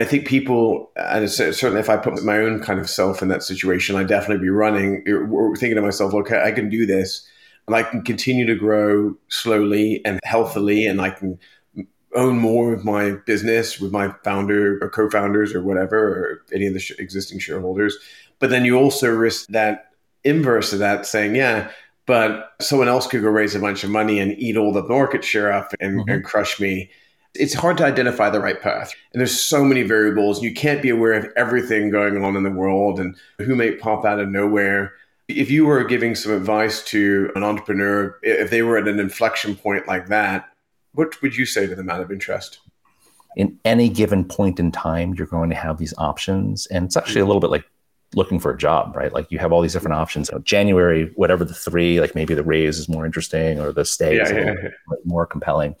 [0.00, 3.44] I think people, and certainly if I put my own kind of self in that
[3.44, 7.24] situation, I'd definitely be running, thinking to myself, okay, I can do this,
[7.66, 11.38] and I can continue to grow slowly and healthily, and I can
[12.14, 16.74] own more of my business with my founder or co-founders or whatever, or any of
[16.74, 17.96] the sh- existing shareholders.
[18.38, 19.92] But then you also risk that
[20.24, 21.70] inverse of that, saying, yeah,
[22.06, 25.24] but someone else could go raise a bunch of money and eat all the market
[25.24, 26.10] share up and, mm-hmm.
[26.10, 26.90] and crush me.
[27.34, 28.92] It's hard to identify the right path.
[29.12, 30.42] And there's so many variables.
[30.42, 34.04] You can't be aware of everything going on in the world and who may pop
[34.04, 34.92] out of nowhere.
[35.28, 39.56] If you were giving some advice to an entrepreneur, if they were at an inflection
[39.56, 40.50] point like that,
[40.94, 42.60] what would you say to them out of interest?
[43.36, 46.66] In any given point in time, you're going to have these options.
[46.66, 47.64] And it's actually a little bit like
[48.14, 49.12] looking for a job, right?
[49.12, 50.28] Like you have all these different options.
[50.28, 54.16] So January, whatever the three, like maybe the raise is more interesting or the stay
[54.16, 54.68] yeah, is yeah, yeah.
[55.04, 55.74] more compelling.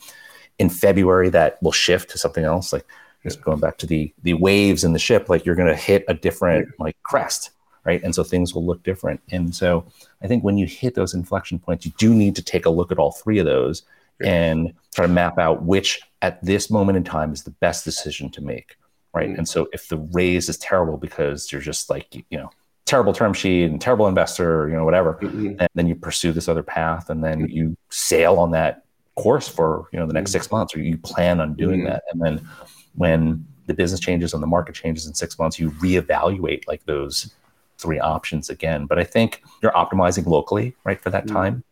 [0.58, 2.72] In February, that will shift to something else.
[2.72, 2.86] Like
[3.22, 6.04] just going back to the the waves in the ship, like you're going to hit
[6.08, 7.50] a different like crest,
[7.84, 8.02] right?
[8.02, 9.20] And so things will look different.
[9.30, 9.84] And so
[10.22, 12.90] I think when you hit those inflection points, you do need to take a look
[12.90, 13.82] at all three of those
[14.20, 18.30] and try to map out which at this moment in time is the best decision
[18.30, 18.76] to make
[19.14, 19.38] right mm-hmm.
[19.38, 22.50] and so if the raise is terrible because you're just like you know
[22.84, 25.54] terrible term sheet and terrible investor you know whatever mm-hmm.
[25.58, 27.56] and then you pursue this other path and then mm-hmm.
[27.56, 28.84] you sail on that
[29.14, 30.40] course for you know the next mm-hmm.
[30.40, 31.90] six months or you plan on doing mm-hmm.
[31.90, 32.48] that and then
[32.94, 37.32] when the business changes and the market changes in six months you reevaluate like those
[37.78, 41.36] three options again but i think you're optimizing locally right for that mm-hmm.
[41.36, 41.64] time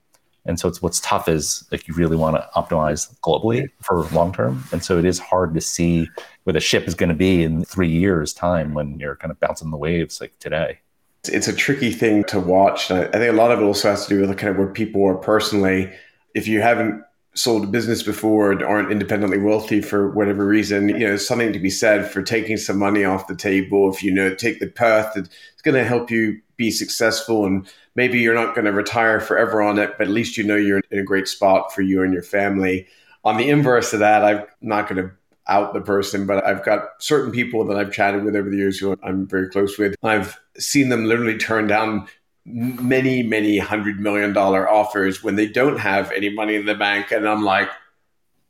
[0.46, 4.32] and so it's what's tough is like you really want to optimize globally for long
[4.32, 4.64] term.
[4.72, 6.08] And so it is hard to see
[6.44, 9.38] where the ship is going to be in three years' time when you're kind of
[9.38, 10.78] bouncing the waves like today.
[11.24, 12.90] It's a tricky thing to watch.
[12.90, 15.06] I think a lot of it also has to do with kind of where people
[15.06, 15.92] are personally.
[16.34, 17.02] If you haven't
[17.34, 21.58] sold a business before and aren't independently wealthy for whatever reason, you know, something to
[21.58, 23.92] be said for taking some money off the table.
[23.92, 25.16] If you know, take the path
[25.60, 29.60] that's going to help you be successful and maybe you're not going to retire forever
[29.60, 32.14] on it, but at least you know you're in a great spot for you and
[32.14, 32.86] your family.
[33.24, 35.12] On the inverse of that, I'm not going to
[35.48, 38.78] out the person, but I've got certain people that I've chatted with over the years
[38.78, 39.96] who I'm very close with.
[40.02, 42.06] I've seen them literally turn down
[42.46, 47.10] many, many hundred million dollar offers when they don't have any money in the bank.
[47.10, 47.68] And I'm like,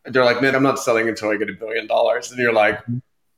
[0.05, 2.31] they're like, man, I'm not selling until I get a billion dollars.
[2.31, 2.81] And you're like,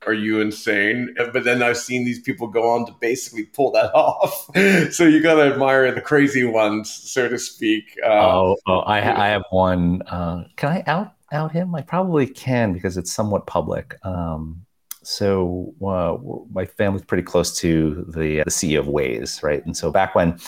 [0.05, 1.15] are you insane?
[1.17, 4.49] But then I've seen these people go on to basically pull that off.
[4.93, 7.97] so you got to admire the crazy ones, so to speak.
[8.03, 10.01] Uh, oh, oh, I, I have one.
[10.03, 11.73] Uh, can I out out him?
[11.75, 13.95] I probably can because it's somewhat public.
[14.03, 14.65] Um,
[15.03, 16.17] so uh,
[16.53, 19.65] my family's pretty close to the, the CEO of Waze, right?
[19.65, 20.39] And so back when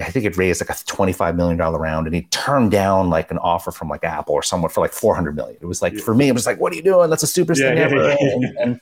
[0.00, 3.38] I think it raised like a $25 million round and he turned down like an
[3.38, 5.58] offer from like Apple or someone for like 400 million.
[5.60, 6.02] It was like, yeah.
[6.02, 7.10] for me, it was like, what are you doing?
[7.10, 8.10] That's the stupidest yeah, thing yeah, ever.
[8.10, 8.80] And, and,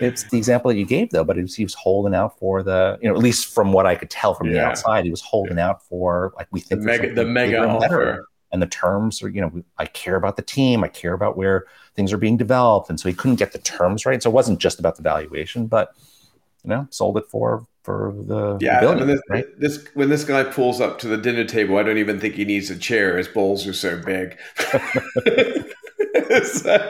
[0.00, 2.98] it's the example that you gave though, but was, he was holding out for the,
[3.00, 5.58] you know, at least from what I could tell from the outside, he was holding
[5.58, 8.26] out for like, we think the mega, the mega offer.
[8.50, 10.84] And the terms are, you know, I care about the team.
[10.84, 12.90] I care about where things are being developed.
[12.90, 14.22] And so he couldn't get the terms right.
[14.22, 15.94] So it wasn't just about the valuation, but,
[16.62, 18.80] you know, sold it for for the yeah.
[18.80, 19.60] Billion, when this, right?
[19.60, 22.46] this when this guy pulls up to the dinner table, I don't even think he
[22.46, 23.18] needs a chair.
[23.18, 24.38] His bowls are so big.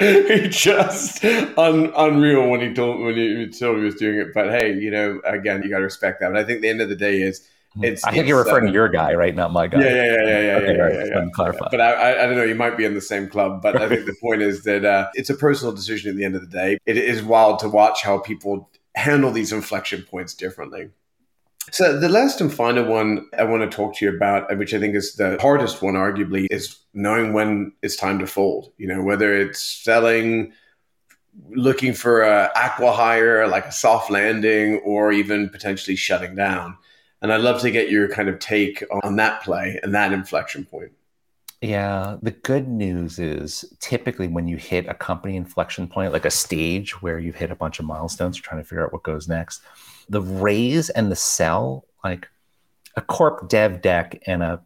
[0.00, 4.28] he just un, unreal when he told when he, told he was doing it.
[4.32, 6.32] But hey, you know, again, you got to respect that.
[6.32, 7.44] But I think the end of the day is
[7.82, 9.34] It's, I think you're referring uh, to your guy, right?
[9.34, 9.80] Not my guy.
[9.80, 10.56] Yeah, yeah, yeah, yeah, yeah.
[10.58, 10.94] okay, yeah, right.
[10.94, 11.26] yeah, yeah.
[11.32, 11.68] Clarify.
[11.72, 12.44] But I, I don't know.
[12.44, 15.08] You might be in the same club, but I think the point is that uh,
[15.14, 16.78] it's a personal decision at the end of the day.
[16.86, 20.90] It is wild to watch how people handle these inflection points differently.
[21.70, 24.74] So the last and final one I want to talk to you about, uh, which
[24.74, 28.70] I think is the hardest one, arguably, is knowing when it's time to fold.
[28.76, 30.52] You know, whether it's selling,
[31.48, 36.76] looking for a acqui-hire, like a soft landing, or even potentially shutting down.
[37.22, 40.66] And I'd love to get your kind of take on that play and that inflection
[40.66, 40.92] point.
[41.64, 46.30] Yeah, the good news is typically when you hit a company inflection point, like a
[46.30, 49.28] stage where you've hit a bunch of milestones, you're trying to figure out what goes
[49.28, 49.62] next.
[50.10, 52.28] The raise and the sell, like
[52.96, 54.60] a corp dev deck and a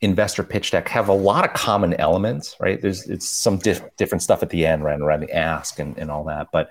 [0.00, 2.80] investor pitch deck, have a lot of common elements, right?
[2.80, 6.22] There's it's some different stuff at the end, right, around the ask and, and all
[6.26, 6.70] that, but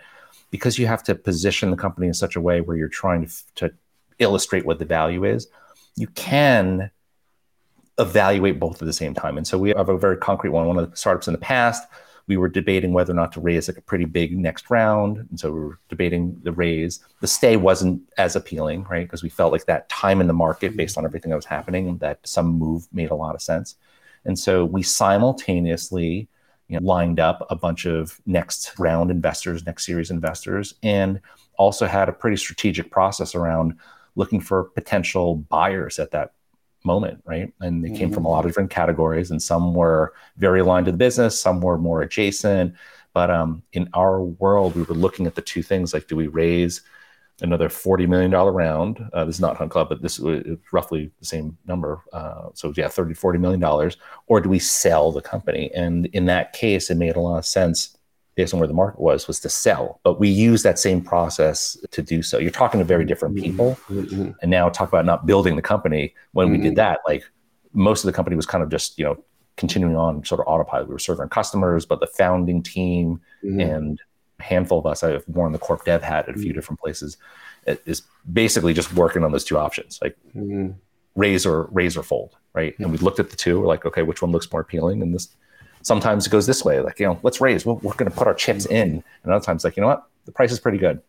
[0.50, 3.34] because you have to position the company in such a way where you're trying to,
[3.56, 3.74] to
[4.20, 5.50] illustrate what the value is,
[5.98, 6.90] you can
[8.00, 9.38] evaluate both at the same time.
[9.38, 10.68] And so we have a very concrete one.
[10.68, 11.88] One of the startups in the past,
[12.28, 15.18] we were debating whether or not to raise like a pretty big next round.
[15.18, 17.00] And so we were debating the raise.
[17.22, 19.06] The stay wasn't as appealing, right?
[19.06, 20.78] Because we felt like that time in the market, mm-hmm.
[20.78, 23.76] based on everything that was happening, that some move made a lot of sense.
[24.26, 26.30] And so we simultaneously
[26.70, 31.20] you know, lined up a bunch of next round investors, next series investors, and
[31.58, 33.78] also had a pretty strategic process around
[34.16, 36.34] looking for potential buyers at that
[36.84, 37.54] moment, right?
[37.62, 37.98] And they mm-hmm.
[37.98, 41.40] came from a lot of different categories, and some were very aligned to the business,
[41.40, 42.76] some were more adjacent.
[43.14, 46.28] But um, in our world, we were looking at the two things like, do we
[46.28, 46.82] raise
[47.42, 49.08] another $40 million round?
[49.14, 52.02] Uh, this is not Hunt Club, but this is roughly the same number.
[52.12, 53.92] Uh, so, yeah, 30, $40 million.
[54.28, 55.72] Or do we sell the company?
[55.76, 57.93] And in that case, it made a lot of sense
[58.36, 60.00] based on where the market was, was to sell.
[60.04, 62.38] But we use that same process to do so.
[62.40, 63.44] You're talking to very different mm-hmm.
[63.44, 63.80] people.
[63.90, 64.32] Mm-hmm.
[64.42, 66.14] And now talk about not building the company.
[66.32, 66.52] When mm-hmm.
[66.56, 66.76] we did mm-hmm.
[66.78, 67.24] that, like
[67.74, 69.24] most of the company was kind of just, you know,
[69.56, 70.88] continuing on sort of autopilot.
[70.88, 73.60] We were serving customers, but the founding team mm-hmm.
[73.60, 74.02] and
[74.40, 76.56] a handful of us, I've worn the corp dev hat at a few mm-hmm.
[76.56, 77.18] different places,
[77.68, 80.18] is basically just working on those two options, like
[81.16, 82.78] raise or raise or fold, right?
[82.80, 85.04] And we looked at the two, we're like, okay, which one looks more appealing?
[85.04, 85.30] And this
[85.84, 88.28] sometimes it goes this way, like, you know, let's raise, we're, we're going to put
[88.28, 89.04] our chips in.
[89.24, 91.02] And other times, like, you know what, the price is pretty good.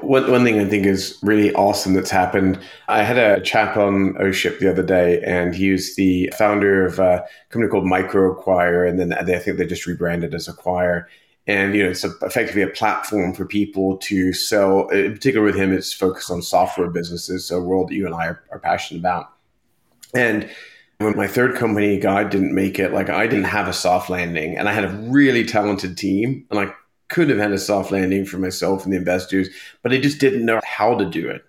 [0.00, 2.58] One, one thing I think is really awesome that's happened.
[2.88, 6.98] I had a chap on OSHIP the other day, and he was the founder of
[6.98, 11.08] a company called MicroAcquire, and then I think they just rebranded as Acquire.
[11.46, 14.88] And you know, it's a, effectively a platform for people to sell.
[14.90, 18.06] Uh, in particular, with him, it's focused on software businesses, so a world that you
[18.06, 19.30] and I are, are passionate about.
[20.14, 20.48] And
[20.98, 24.56] when my third company guy didn't make it, like I didn't have a soft landing
[24.56, 26.74] and I had a really talented team and I
[27.08, 29.48] could have had a soft landing for myself and the investors,
[29.82, 31.44] but I just didn't know how to do it.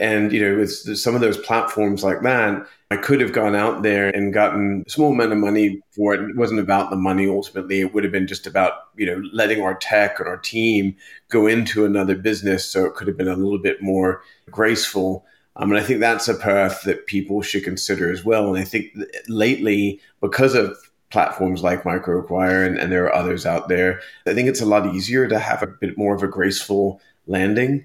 [0.00, 3.82] And, you know, with some of those platforms like that, I could have gone out
[3.82, 6.30] there and gotten a small amount of money for it.
[6.30, 7.80] It wasn't about the money ultimately.
[7.80, 10.96] It would have been just about, you know, letting our tech and our team
[11.28, 12.64] go into another business.
[12.64, 15.26] So it could have been a little bit more graceful.
[15.56, 18.48] Um, and I think that's a path that people should consider as well.
[18.48, 18.96] And I think
[19.28, 20.76] lately, because of
[21.10, 24.94] platforms like MicroAcquire and, and there are others out there, I think it's a lot
[24.94, 27.84] easier to have a bit more of a graceful landing.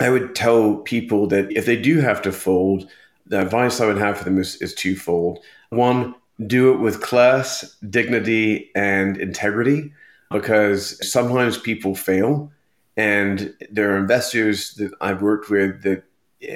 [0.00, 2.88] I would tell people that if they do have to fold,
[3.26, 5.38] the advice I would have for them is, is twofold.
[5.70, 6.16] One,
[6.48, 9.92] do it with class, dignity, and integrity,
[10.32, 12.50] because sometimes people fail.
[12.96, 16.02] And there are investors that I've worked with that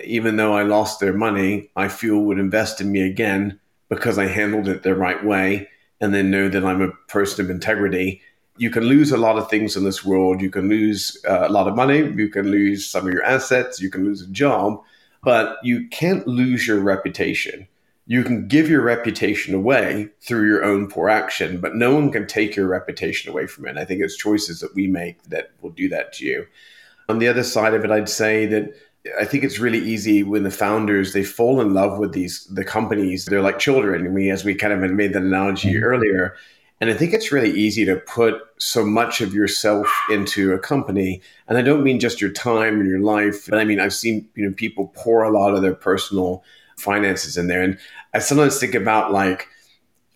[0.05, 3.59] even though I lost their money, I feel would invest in me again
[3.89, 5.69] because I handled it the right way
[6.01, 8.21] and then know that I'm a person of integrity.
[8.57, 10.41] You can lose a lot of things in this world.
[10.41, 11.99] You can lose uh, a lot of money.
[11.99, 13.81] You can lose some of your assets.
[13.81, 14.83] You can lose a job,
[15.23, 17.69] but you can't lose your reputation.
[18.07, 22.27] You can give your reputation away through your own poor action, but no one can
[22.27, 23.77] take your reputation away from it.
[23.77, 26.47] I think it's choices that we make that will do that to you.
[27.11, 28.75] On the other side of it, I'd say that
[29.21, 32.65] I think it's really easy when the founders they fall in love with these the
[32.65, 33.25] companies.
[33.25, 34.07] They're like children.
[34.07, 35.85] And we, as we kind of made that analogy mm-hmm.
[35.85, 36.37] earlier,
[36.81, 41.21] and I think it's really easy to put so much of yourself into a company.
[41.49, 44.29] And I don't mean just your time and your life, but I mean I've seen
[44.35, 46.45] you know people pour a lot of their personal
[46.77, 47.63] finances in there.
[47.63, 47.79] And
[48.15, 49.49] I sometimes think about like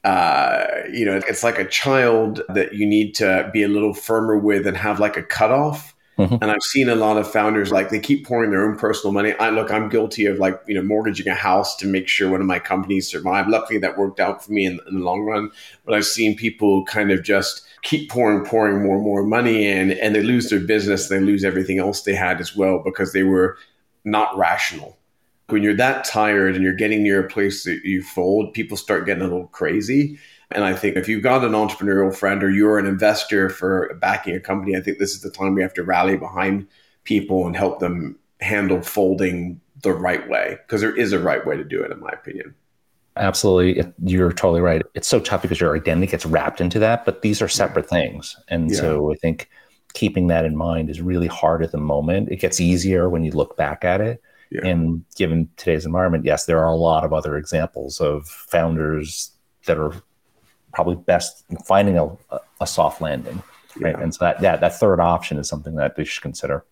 [0.04, 4.36] uh, you know, it's like a child that you need to be a little firmer
[4.36, 6.34] with and have like a cutoff Mm-hmm.
[6.42, 9.32] And I've seen a lot of founders like they keep pouring their own personal money.
[9.40, 12.42] I look, I'm guilty of like, you know, mortgaging a house to make sure one
[12.42, 13.48] of my companies survive.
[13.48, 15.50] Luckily that worked out for me in, in the long run.
[15.86, 19.92] But I've seen people kind of just keep pouring, pouring more and more money in
[19.92, 21.08] and they lose their business.
[21.08, 23.56] They lose everything else they had as well because they were
[24.04, 24.98] not rational.
[25.48, 29.06] when you're that tired and you're getting near a place that you fold, people start
[29.06, 30.18] getting a little crazy.
[30.54, 34.34] And I think if you've got an entrepreneurial friend or you're an investor for backing
[34.34, 36.66] a company, I think this is the time we have to rally behind
[37.04, 41.56] people and help them handle folding the right way because there is a right way
[41.56, 42.54] to do it, in my opinion.
[43.16, 43.92] Absolutely.
[44.02, 44.82] You're totally right.
[44.94, 48.36] It's so tough because your identity gets wrapped into that, but these are separate things.
[48.48, 48.78] And yeah.
[48.78, 49.50] so I think
[49.92, 52.30] keeping that in mind is really hard at the moment.
[52.30, 54.22] It gets easier when you look back at it.
[54.50, 54.66] Yeah.
[54.66, 59.30] And given today's environment, yes, there are a lot of other examples of founders
[59.66, 59.94] that are
[60.72, 62.08] probably best in finding a,
[62.60, 63.42] a soft landing.
[63.78, 63.94] Right.
[63.96, 64.02] Yeah.
[64.02, 66.64] And so that, that that third option is something that they should consider.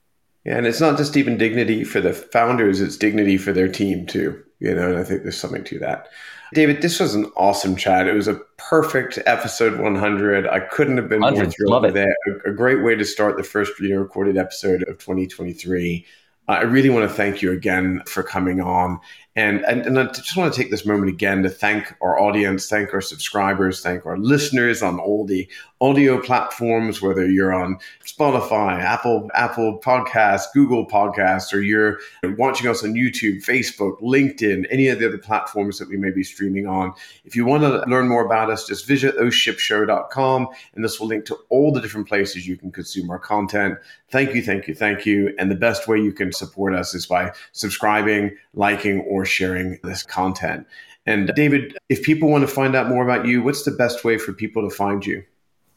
[0.45, 4.07] Yeah, and it's not just even dignity for the founders, it's dignity for their team
[4.07, 4.43] too.
[4.59, 6.09] You know, and I think there's something to that.
[6.53, 8.09] David, this was an awesome chat.
[8.09, 10.49] It was a perfect episode 100.
[10.49, 12.09] I couldn't have been more thrilled with it.
[12.27, 12.43] it.
[12.45, 16.05] A, a, great way to start the first you know, recorded episode of 2023.
[16.49, 18.99] Uh, I really want to thank you again for coming on.
[19.37, 22.69] And, and, and I just want to take this moment again to thank our audience,
[22.69, 25.49] thank our subscribers, thank our listeners on all the
[25.81, 32.01] audio platforms, whether you're on Spotify, Apple, Apple Podcasts, Google Podcasts, or you're
[32.37, 36.23] watching us on YouTube, Facebook, LinkedIn, any of the other platforms that we may be
[36.23, 36.93] streaming on.
[37.25, 41.25] If you want to learn more about us, just visit oshipshow.com and this will link
[41.27, 43.79] to all the different places you can consume our content.
[44.11, 45.33] Thank you, thank you, thank you.
[45.39, 50.03] And the best way you can support us is by subscribing, liking, or sharing this
[50.03, 50.67] content.
[51.07, 54.19] And David, if people want to find out more about you, what's the best way
[54.19, 55.25] for people to find you?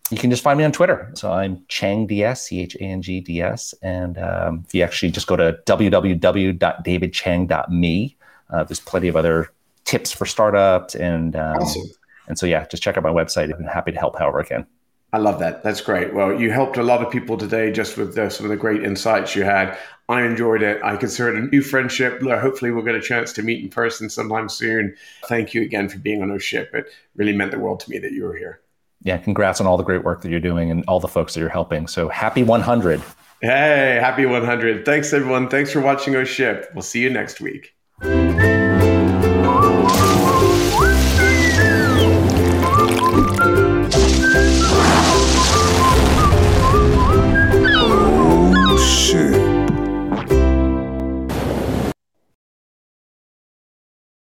[0.10, 1.10] You can just find me on Twitter.
[1.16, 3.74] So I'm Chang DS, C H A N G D S.
[3.82, 8.18] And um, if you actually just go to www.davidchang.me,
[8.50, 9.50] uh, there's plenty of other
[9.86, 10.94] tips for startups.
[10.94, 11.90] And, um, awesome.
[12.28, 13.52] and so, yeah, just check out my website.
[13.52, 14.68] I'm happy to help however I can.
[15.14, 15.62] I love that.
[15.62, 16.12] That's great.
[16.12, 18.84] Well, you helped a lot of people today just with the, some of the great
[18.84, 19.78] insights you had.
[20.10, 20.82] I enjoyed it.
[20.84, 22.20] I consider it a new friendship.
[22.24, 24.96] Hopefully, we'll get a chance to meet in person sometime soon.
[25.28, 26.72] Thank you again for being on our ship.
[26.74, 28.60] It really meant the world to me that you were here.
[29.04, 31.42] Yeah, congrats on all the great work that you're doing and all the folks that
[31.42, 31.88] you're helping.
[31.88, 33.02] So happy 100.
[33.42, 34.84] Hey, happy 100.
[34.84, 35.48] Thanks, everyone.
[35.48, 36.72] Thanks for watching our ship.
[36.74, 37.76] We'll see you next week.